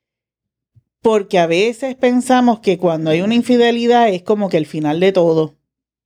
porque 1.01 1.39
a 1.39 1.47
veces 1.47 1.95
pensamos 1.95 2.61
que 2.61 2.77
cuando 2.77 3.09
hay 3.09 3.23
una 3.23 3.35
infidelidad 3.35 4.11
es 4.11 4.23
como 4.23 4.51
que 4.51 4.59
el 4.59 4.67
final 4.67 5.01
de 5.01 5.13
todo 5.13 5.57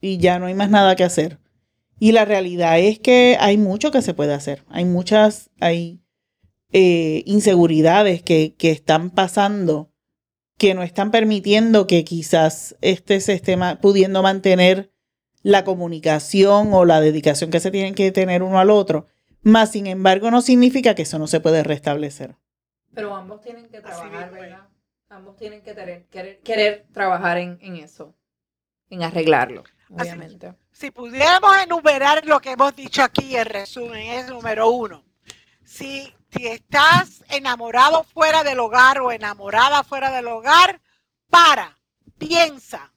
y 0.01 0.19
ya 0.19 0.39
no 0.39 0.47
hay 0.47 0.55
más 0.55 0.71
nada 0.71 0.95
que 0.95 1.03
hacer. 1.03 1.41
Y 1.99 2.13
la 2.13 2.25
realidad 2.25 2.79
es 2.79 3.01
que 3.01 3.37
hay 3.41 3.59
mucho 3.59 3.91
que 3.91 4.01
se 4.01 4.15
puede 4.15 4.33
hacer. 4.33 4.63
Hay 4.69 4.85
muchas, 4.85 5.51
hay 5.59 6.04
eh, 6.77 7.23
inseguridades 7.25 8.21
que, 8.21 8.57
que, 8.59 8.73
están 8.73 9.11
pasando 9.11 9.93
que 10.59 10.75
no 10.75 10.83
están 10.83 11.13
permitiendo 11.13 11.87
que 11.87 12.05
quizás 12.05 12.77
este 12.81 13.21
se 13.21 13.33
esté 13.35 13.57
pudiendo 13.81 14.25
mantener 14.25 14.93
la 15.43 15.63
comunicación 15.63 16.73
o 16.73 16.85
la 16.85 17.01
dedicación 17.01 17.53
que 17.53 17.61
se 17.61 17.71
tienen 17.71 17.95
que 17.95 18.11
tener 18.11 18.43
uno 18.43 18.59
al 18.59 18.71
otro. 18.71 19.07
Más 19.43 19.71
sin 19.71 19.87
embargo, 19.87 20.33
no 20.33 20.43
significa 20.43 20.97
que 20.97 21.03
eso 21.03 21.17
no 21.17 21.29
se 21.29 21.39
puede 21.39 21.63
restablecer. 21.63 22.35
Pero 22.93 23.15
ambos 23.15 23.41
tienen 23.41 23.69
que 23.69 23.81
trabajar, 23.81 24.33
¿verdad? 24.33 24.69
Ambos 25.11 25.37
tienen 25.37 25.63
que 25.63 25.75
querer, 26.43 26.87
trabajar 26.93 27.39
en, 27.39 27.77
eso, 27.77 28.17
en 28.91 29.05
arreglarlo, 29.05 29.63
obviamente. 29.91 30.55
si 30.73 30.91
pudiéramos 30.91 31.57
enumerar 31.63 32.27
lo 32.27 32.41
que 32.41 32.51
hemos 32.51 32.75
dicho 32.75 33.01
aquí, 33.01 33.37
en 33.37 33.45
resumen, 33.45 34.11
es 34.11 34.29
número 34.29 34.71
uno. 34.71 35.05
Si, 35.63 36.13
si 36.35 36.47
estás 36.47 37.25
enamorado 37.29 38.05
fuera 38.05 38.43
del 38.43 38.59
hogar 38.59 39.01
o 39.01 39.13
enamorada 39.13 39.85
fuera 39.85 40.11
del 40.11 40.27
hogar, 40.27 40.81
para, 41.31 41.79
piensa. 42.19 42.93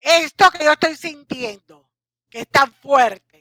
Esto 0.00 0.50
que 0.50 0.64
yo 0.64 0.72
estoy 0.72 0.96
sintiendo, 0.96 1.90
que 2.28 2.40
es 2.40 2.48
tan 2.48 2.72
fuerte 2.72 3.32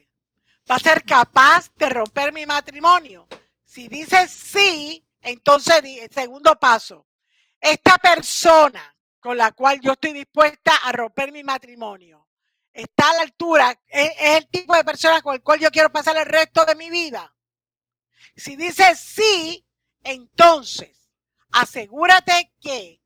va 0.71 0.75
a 0.75 0.79
ser 0.79 1.03
capaz 1.03 1.69
de 1.75 1.89
romper 1.89 2.31
mi 2.31 2.45
matrimonio? 2.45 3.27
Si 3.63 3.88
dices 3.88 4.31
sí, 4.31 5.05
entonces 5.21 5.81
el 5.84 6.10
segundo 6.12 6.57
paso, 6.57 7.07
esta 7.60 7.97
persona 7.97 8.95
con 9.19 9.38
la 9.38 9.51
cual 9.51 9.79
yo 9.81 9.93
estoy 9.93 10.13
dispuesta 10.13 10.71
a 10.84 10.91
romper 10.91 11.31
mi 11.31 11.43
matrimonio, 11.43 12.27
está 12.73 13.10
a 13.10 13.13
la 13.15 13.21
altura, 13.21 13.79
es, 13.88 14.12
el 14.19 14.47
tipo 14.47 14.75
de 14.75 14.84
persona 14.84 15.21
con 15.21 15.36
el 15.36 15.43
cual 15.43 15.60
yo 15.60 15.69
quiero 15.71 15.91
pasar 15.91 16.17
el 16.17 16.25
resto 16.25 16.65
de 16.65 16.75
mi 16.75 16.89
vida. 16.89 17.34
Si 18.36 18.55
dices 18.55 18.99
sí, 18.99 19.65
entonces 20.03 21.10
asegúrate 21.51 22.53
que 22.62 23.01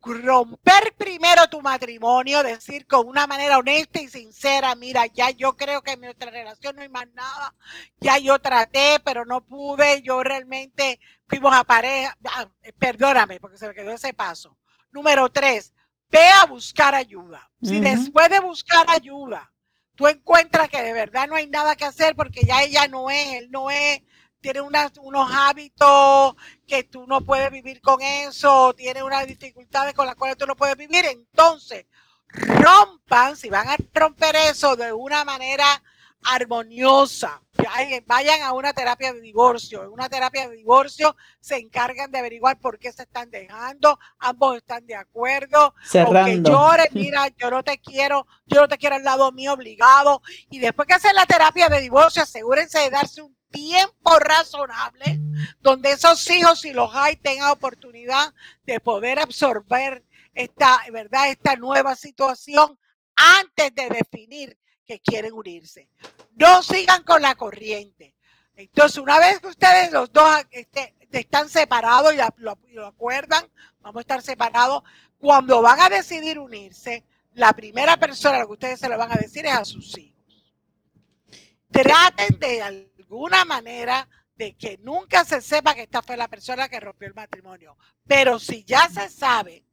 romper 0.00 0.94
primero 0.96 1.48
tu 1.48 1.60
matrimonio, 1.60 2.42
decir 2.42 2.86
con 2.86 3.06
una 3.08 3.26
manera 3.26 3.58
honesta 3.58 4.00
y 4.00 4.08
sincera, 4.08 4.74
mira, 4.74 5.06
ya 5.06 5.30
yo 5.30 5.56
creo 5.56 5.82
que 5.82 5.92
en 5.92 6.00
nuestra 6.00 6.30
relación 6.30 6.76
no 6.76 6.82
hay 6.82 6.88
más 6.88 7.08
nada, 7.14 7.54
ya 8.00 8.18
yo 8.18 8.38
traté, 8.38 9.00
pero 9.04 9.24
no 9.24 9.44
pude, 9.44 10.02
yo 10.02 10.22
realmente 10.22 11.00
fuimos 11.26 11.54
a 11.54 11.64
pareja, 11.64 12.16
ah, 12.24 12.48
perdóname 12.78 13.40
porque 13.40 13.58
se 13.58 13.68
me 13.68 13.74
quedó 13.74 13.92
ese 13.92 14.14
paso. 14.14 14.56
Número 14.90 15.28
tres, 15.30 15.74
ve 16.10 16.26
a 16.40 16.46
buscar 16.46 16.94
ayuda. 16.94 17.50
Si 17.62 17.80
después 17.80 18.30
de 18.30 18.40
buscar 18.40 18.88
ayuda, 18.88 19.52
tú 19.94 20.06
encuentras 20.06 20.68
que 20.68 20.82
de 20.82 20.92
verdad 20.92 21.28
no 21.28 21.34
hay 21.34 21.48
nada 21.48 21.76
que 21.76 21.84
hacer 21.84 22.14
porque 22.14 22.42
ya 22.42 22.62
ella 22.62 22.86
no 22.88 23.10
es, 23.10 23.34
él 23.34 23.50
no 23.50 23.70
es, 23.70 24.00
tiene 24.40 24.60
unos 24.60 25.30
hábitos 25.32 26.34
que 26.66 26.84
tú 26.84 27.06
no 27.06 27.22
puedes 27.22 27.50
vivir 27.50 27.80
con 27.80 28.00
eso, 28.02 28.74
tiene 28.74 29.02
unas 29.02 29.26
dificultades 29.26 29.94
con 29.94 30.06
las 30.06 30.14
cuales 30.14 30.36
tú 30.36 30.46
no 30.46 30.56
puedes 30.56 30.76
vivir, 30.76 31.04
entonces 31.06 31.86
rompan, 32.28 33.36
si 33.36 33.48
van 33.48 33.68
a 33.68 33.76
romper 33.94 34.36
eso 34.36 34.76
de 34.76 34.92
una 34.92 35.24
manera 35.24 35.82
armoniosa, 36.22 37.42
vayan 38.06 38.42
a 38.42 38.52
una 38.52 38.72
terapia 38.72 39.12
de 39.12 39.20
divorcio. 39.20 39.82
En 39.82 39.90
una 39.90 40.08
terapia 40.08 40.48
de 40.48 40.56
divorcio 40.56 41.16
se 41.40 41.56
encargan 41.56 42.10
de 42.10 42.18
averiguar 42.18 42.58
por 42.58 42.78
qué 42.78 42.92
se 42.92 43.02
están 43.02 43.30
dejando, 43.30 43.98
ambos 44.18 44.56
están 44.56 44.86
de 44.86 44.94
acuerdo, 44.94 45.74
Cerrando. 45.84 46.50
lloren, 46.50 46.88
mira, 46.92 47.28
yo 47.36 47.50
no 47.50 47.62
te 47.62 47.78
quiero, 47.78 48.26
yo 48.46 48.60
no 48.62 48.68
te 48.68 48.78
quiero 48.78 48.96
al 48.96 49.04
lado 49.04 49.32
mío 49.32 49.52
obligado. 49.52 50.22
Y 50.50 50.58
después 50.58 50.86
que 50.86 50.94
hacen 50.94 51.14
la 51.14 51.26
terapia 51.26 51.68
de 51.68 51.80
divorcio, 51.80 52.22
asegúrense 52.22 52.78
de 52.78 52.90
darse 52.90 53.22
un 53.22 53.36
tiempo 53.50 54.18
razonable 54.18 55.20
donde 55.60 55.92
esos 55.92 56.28
hijos, 56.30 56.60
si 56.60 56.72
los 56.72 56.94
hay, 56.94 57.16
tengan 57.16 57.50
oportunidad 57.50 58.34
de 58.64 58.80
poder 58.80 59.18
absorber 59.18 60.04
esta, 60.34 60.80
¿verdad? 60.92 61.30
esta 61.30 61.56
nueva 61.56 61.96
situación 61.96 62.78
antes 63.40 63.74
de 63.74 63.88
definir 63.88 64.58
que 64.86 65.00
quieren 65.00 65.32
unirse. 65.32 65.88
No 66.34 66.62
sigan 66.62 67.02
con 67.02 67.20
la 67.20 67.34
corriente. 67.34 68.14
Entonces, 68.54 68.98
una 68.98 69.18
vez 69.18 69.40
que 69.40 69.48
ustedes 69.48 69.92
los 69.92 70.12
dos 70.12 70.28
este, 70.50 70.94
están 71.12 71.48
separados 71.48 72.14
y 72.14 72.16
lo, 72.42 72.58
lo 72.68 72.86
acuerdan, 72.86 73.48
vamos 73.80 73.98
a 73.98 74.00
estar 74.00 74.22
separados, 74.22 74.82
cuando 75.18 75.62
van 75.62 75.80
a 75.80 75.88
decidir 75.88 76.38
unirse, 76.38 77.04
la 77.34 77.52
primera 77.52 77.96
persona 77.96 78.36
a 78.36 78.38
la 78.40 78.46
que 78.46 78.52
ustedes 78.52 78.80
se 78.80 78.88
lo 78.88 78.98
van 78.98 79.12
a 79.12 79.16
decir 79.16 79.46
es 79.46 79.52
a 79.52 79.64
sus 79.64 79.96
hijos. 79.96 80.18
Traten 81.70 82.38
de 82.38 82.62
alguna 82.62 83.44
manera 83.44 84.08
de 84.34 84.56
que 84.56 84.78
nunca 84.78 85.24
se 85.24 85.40
sepa 85.40 85.74
que 85.74 85.82
esta 85.82 86.02
fue 86.02 86.16
la 86.16 86.28
persona 86.28 86.68
que 86.68 86.80
rompió 86.80 87.08
el 87.08 87.14
matrimonio. 87.14 87.76
Pero 88.06 88.38
si 88.38 88.64
ya 88.64 88.88
se 88.88 89.08
sabe, 89.08 89.64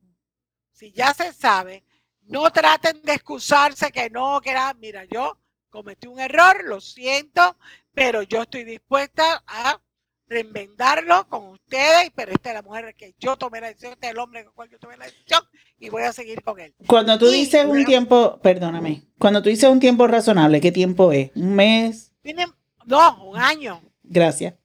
si 0.71 0.91
ya 0.91 1.13
se 1.13 1.33
sabe, 1.33 1.83
no 2.25 2.51
traten 2.51 3.01
de 3.03 3.13
excusarse 3.13 3.91
que 3.91 4.09
no, 4.09 4.41
que 4.41 4.51
era, 4.51 4.73
mira, 4.75 5.05
yo 5.05 5.37
cometí 5.69 6.07
un 6.07 6.19
error, 6.19 6.63
lo 6.65 6.81
siento, 6.81 7.57
pero 7.93 8.21
yo 8.23 8.43
estoy 8.43 8.63
dispuesta 8.63 9.43
a 9.45 9.79
reinventarlo 10.27 11.27
con 11.27 11.49
ustedes, 11.49 12.11
pero 12.15 12.31
esta 12.31 12.49
es 12.49 12.55
la 12.55 12.61
mujer 12.61 12.95
que 12.95 13.13
yo 13.19 13.37
tomé 13.37 13.61
la 13.61 13.67
decisión, 13.67 13.93
este 13.93 14.07
es 14.07 14.11
el 14.13 14.19
hombre 14.19 14.43
con 14.43 14.49
el 14.49 14.55
cual 14.55 14.69
yo 14.69 14.79
tomé 14.79 14.97
la 14.97 15.05
decisión 15.05 15.41
y 15.79 15.89
voy 15.89 16.03
a 16.03 16.13
seguir 16.13 16.41
con 16.41 16.59
él. 16.59 16.73
Cuando 16.87 17.17
tú 17.19 17.29
dices 17.29 17.65
un 17.65 17.85
tiempo, 17.85 18.39
perdóname, 18.41 19.03
cuando 19.19 19.41
tú 19.41 19.49
dices 19.49 19.69
un 19.69 19.79
tiempo 19.79 20.07
razonable, 20.07 20.61
¿qué 20.61 20.71
tiempo 20.71 21.11
es? 21.11 21.31
¿Un 21.35 21.55
mes? 21.55 22.11
No, 22.85 23.23
un 23.25 23.37
año. 23.37 23.81
Gracias. 24.03 24.55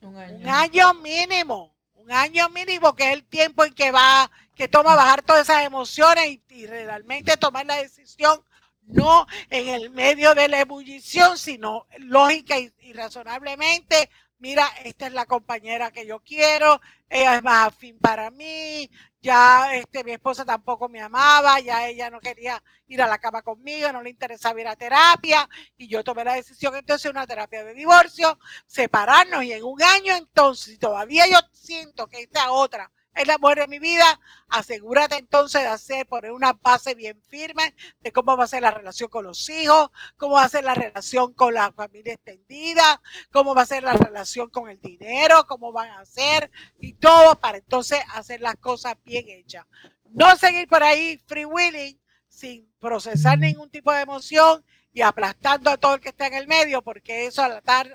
Un 0.00 0.16
año. 0.16 0.94
mínimo. 0.94 1.74
Un 1.94 2.10
año 2.10 2.48
mínimo 2.48 2.94
que 2.94 3.04
es 3.04 3.12
el 3.12 3.24
tiempo 3.24 3.64
en 3.64 3.72
que 3.72 3.90
va, 3.92 4.30
que 4.54 4.68
toma 4.68 4.94
bajar 4.94 5.22
todas 5.22 5.48
esas 5.48 5.64
emociones 5.64 6.38
y, 6.48 6.66
realmente 6.66 7.36
tomar 7.36 7.66
la 7.66 7.76
decisión 7.76 8.42
no 8.82 9.26
en 9.48 9.68
el 9.68 9.90
medio 9.90 10.34
de 10.34 10.48
la 10.48 10.60
ebullición, 10.60 11.38
sino 11.38 11.86
lógica 11.98 12.58
y, 12.58 12.92
razonablemente, 12.92 14.10
mira, 14.38 14.66
esta 14.84 15.06
es 15.06 15.12
la 15.12 15.24
compañera 15.24 15.92
que 15.92 16.06
yo 16.06 16.20
quiero, 16.20 16.80
ella 17.08 17.36
es 17.36 17.42
más 17.42 17.68
afín 17.68 17.98
para 17.98 18.30
mí, 18.30 18.90
ya 19.20 19.74
este, 19.76 20.02
mi 20.02 20.12
esposa 20.12 20.44
tampoco 20.44 20.88
me 20.88 21.00
amaba, 21.00 21.60
ya 21.60 21.86
ella 21.86 22.10
no 22.10 22.20
quería 22.20 22.60
ir 22.88 23.00
a 23.00 23.06
la 23.06 23.18
cama 23.18 23.42
conmigo, 23.42 23.92
no 23.92 24.02
le 24.02 24.10
interesaba 24.10 24.60
ir 24.60 24.66
a 24.66 24.74
terapia 24.74 25.48
y 25.76 25.86
yo 25.86 26.02
tomé 26.02 26.24
la 26.24 26.34
decisión 26.34 26.74
entonces 26.74 27.10
una 27.10 27.26
terapia 27.26 27.64
de 27.64 27.72
divorcio, 27.72 28.36
separarnos 28.66 29.44
y 29.44 29.52
en 29.52 29.62
un 29.62 29.80
año 29.80 30.16
entonces, 30.16 30.78
todavía 30.78 31.26
yo 31.28 31.38
siento 31.52 32.08
que 32.08 32.22
esta 32.22 32.50
otra 32.50 32.90
es 33.14 33.26
la 33.26 33.38
mujer 33.38 33.58
de 33.58 33.68
mi 33.68 33.78
vida, 33.78 34.20
asegúrate 34.48 35.16
entonces 35.16 35.62
de 35.62 35.68
hacer, 35.68 36.06
poner 36.06 36.32
una 36.32 36.54
base 36.54 36.94
bien 36.94 37.20
firme 37.28 37.74
de 38.00 38.12
cómo 38.12 38.36
va 38.36 38.44
a 38.44 38.48
ser 38.48 38.62
la 38.62 38.70
relación 38.70 39.10
con 39.10 39.24
los 39.24 39.48
hijos, 39.50 39.90
cómo 40.16 40.34
va 40.34 40.44
a 40.44 40.48
ser 40.48 40.64
la 40.64 40.74
relación 40.74 41.34
con 41.34 41.54
la 41.54 41.72
familia 41.72 42.14
extendida, 42.14 43.02
cómo 43.30 43.54
va 43.54 43.62
a 43.62 43.66
ser 43.66 43.82
la 43.82 43.92
relación 43.92 44.48
con 44.48 44.70
el 44.70 44.80
dinero, 44.80 45.46
cómo 45.46 45.72
van 45.72 45.90
a 45.90 46.04
ser 46.06 46.50
y 46.80 46.94
todo 46.94 47.38
para 47.38 47.58
entonces 47.58 48.00
hacer 48.14 48.40
las 48.40 48.56
cosas 48.56 48.94
bien 49.04 49.28
hechas. 49.28 49.66
No 50.10 50.36
seguir 50.36 50.68
por 50.68 50.82
ahí 50.82 51.18
free 51.26 51.44
willing 51.44 51.98
sin 52.28 52.70
procesar 52.80 53.38
ningún 53.38 53.70
tipo 53.70 53.92
de 53.92 54.00
emoción 54.00 54.64
y 54.92 55.02
aplastando 55.02 55.70
a 55.70 55.76
todo 55.76 55.94
el 55.94 56.00
que 56.00 56.10
está 56.10 56.26
en 56.26 56.34
el 56.34 56.46
medio, 56.46 56.82
porque 56.82 57.26
eso 57.26 57.42
al 57.42 57.58
estar, 57.58 57.90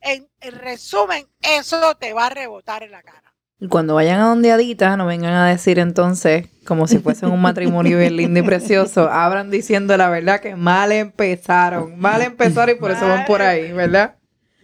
en, 0.00 0.28
en 0.40 0.58
resumen, 0.58 1.28
eso 1.40 1.96
te 1.96 2.12
va 2.12 2.26
a 2.26 2.30
rebotar 2.30 2.82
en 2.82 2.90
la 2.90 3.02
cara. 3.02 3.31
Y 3.62 3.68
cuando 3.68 3.94
vayan 3.94 4.18
a 4.18 4.24
dondeadita, 4.24 4.96
no 4.96 5.06
vengan 5.06 5.34
a 5.34 5.46
decir 5.46 5.78
entonces, 5.78 6.48
como 6.66 6.88
si 6.88 6.98
fuesen 6.98 7.30
un 7.30 7.40
matrimonio 7.40 7.96
bien 7.96 8.16
lindo 8.16 8.40
y 8.40 8.42
precioso, 8.42 9.08
abran 9.12 9.52
diciendo 9.52 9.96
la 9.96 10.08
verdad 10.08 10.40
que 10.40 10.56
mal 10.56 10.90
empezaron, 10.90 11.96
mal 11.96 12.22
empezaron 12.22 12.74
y 12.74 12.80
por 12.80 12.90
eso 12.90 13.06
van 13.06 13.24
por 13.24 13.40
ahí, 13.40 13.70
¿verdad? 13.70 14.16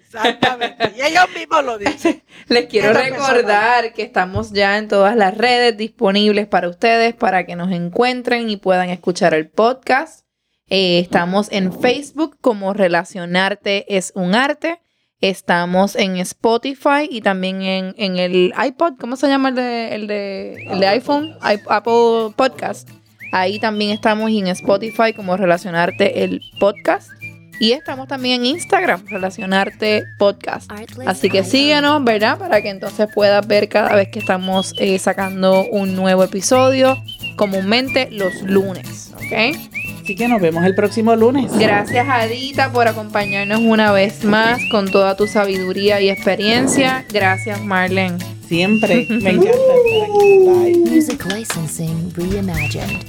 Exactamente. 0.04 0.94
Y 0.96 1.02
ellos 1.02 1.26
mismos 1.32 1.64
lo 1.64 1.78
dicen. 1.78 2.24
Les 2.48 2.66
quiero 2.66 2.92
recordar 2.92 3.92
que 3.92 4.02
estamos 4.02 4.50
ya 4.50 4.76
en 4.78 4.88
todas 4.88 5.14
las 5.14 5.38
redes 5.38 5.76
disponibles 5.76 6.48
para 6.48 6.68
ustedes, 6.68 7.14
para 7.14 7.46
que 7.46 7.54
nos 7.54 7.70
encuentren 7.70 8.50
y 8.50 8.56
puedan 8.56 8.90
escuchar 8.90 9.32
el 9.32 9.48
podcast. 9.48 10.26
Eh, 10.70 10.98
estamos 10.98 11.52
en 11.52 11.72
Facebook 11.72 12.36
como 12.40 12.74
Relacionarte 12.74 13.96
es 13.96 14.10
un 14.16 14.34
arte. 14.34 14.80
Estamos 15.20 15.96
en 15.96 16.16
Spotify 16.18 17.08
y 17.10 17.22
también 17.22 17.60
en, 17.62 18.18
el 18.18 18.54
iPod, 18.64 18.94
¿cómo 19.00 19.16
se 19.16 19.26
llama 19.26 19.48
el 19.48 19.56
de, 19.56 19.94
el 19.94 20.06
de, 20.06 20.86
iPhone? 20.86 21.36
Apple 21.40 22.34
Podcast. 22.36 22.88
Ahí 23.32 23.58
también 23.58 23.90
estamos 23.90 24.30
en 24.30 24.46
Spotify 24.46 25.12
como 25.14 25.36
Relacionarte 25.36 26.22
el 26.22 26.40
Podcast. 26.60 27.10
Y 27.58 27.72
estamos 27.72 28.06
también 28.06 28.42
en 28.42 28.46
Instagram, 28.46 29.06
Relacionarte 29.08 30.04
Podcast. 30.20 30.70
Así 31.04 31.28
que 31.28 31.42
síguenos, 31.42 32.04
¿verdad? 32.04 32.38
Para 32.38 32.62
que 32.62 32.68
entonces 32.68 33.08
puedas 33.12 33.44
ver 33.44 33.68
cada 33.68 33.96
vez 33.96 34.10
que 34.10 34.20
estamos 34.20 34.72
eh, 34.78 35.00
sacando 35.00 35.66
un 35.68 35.96
nuevo 35.96 36.22
episodio, 36.22 36.96
comúnmente 37.36 38.08
los 38.12 38.42
lunes, 38.42 39.12
¿ok? 39.16 39.77
Así 40.08 40.16
que 40.16 40.26
nos 40.26 40.40
vemos 40.40 40.64
el 40.64 40.74
próximo 40.74 41.14
lunes. 41.14 41.52
Gracias 41.58 42.08
Adita 42.08 42.72
por 42.72 42.88
acompañarnos 42.88 43.60
una 43.60 43.92
vez 43.92 44.24
más 44.24 44.58
con 44.70 44.90
toda 44.90 45.18
tu 45.18 45.26
sabiduría 45.26 46.00
y 46.00 46.08
experiencia. 46.08 47.04
Gracias 47.12 47.62
Marlene. 47.62 48.16
Siempre. 48.48 49.06
Me 49.10 49.32
encanta 49.32 49.50
estar 49.50 49.76
aquí. 49.76 50.38
Bye. 50.46 50.90
Music 50.90 51.22
licensing 51.26 52.10
reimagined. 52.16 53.04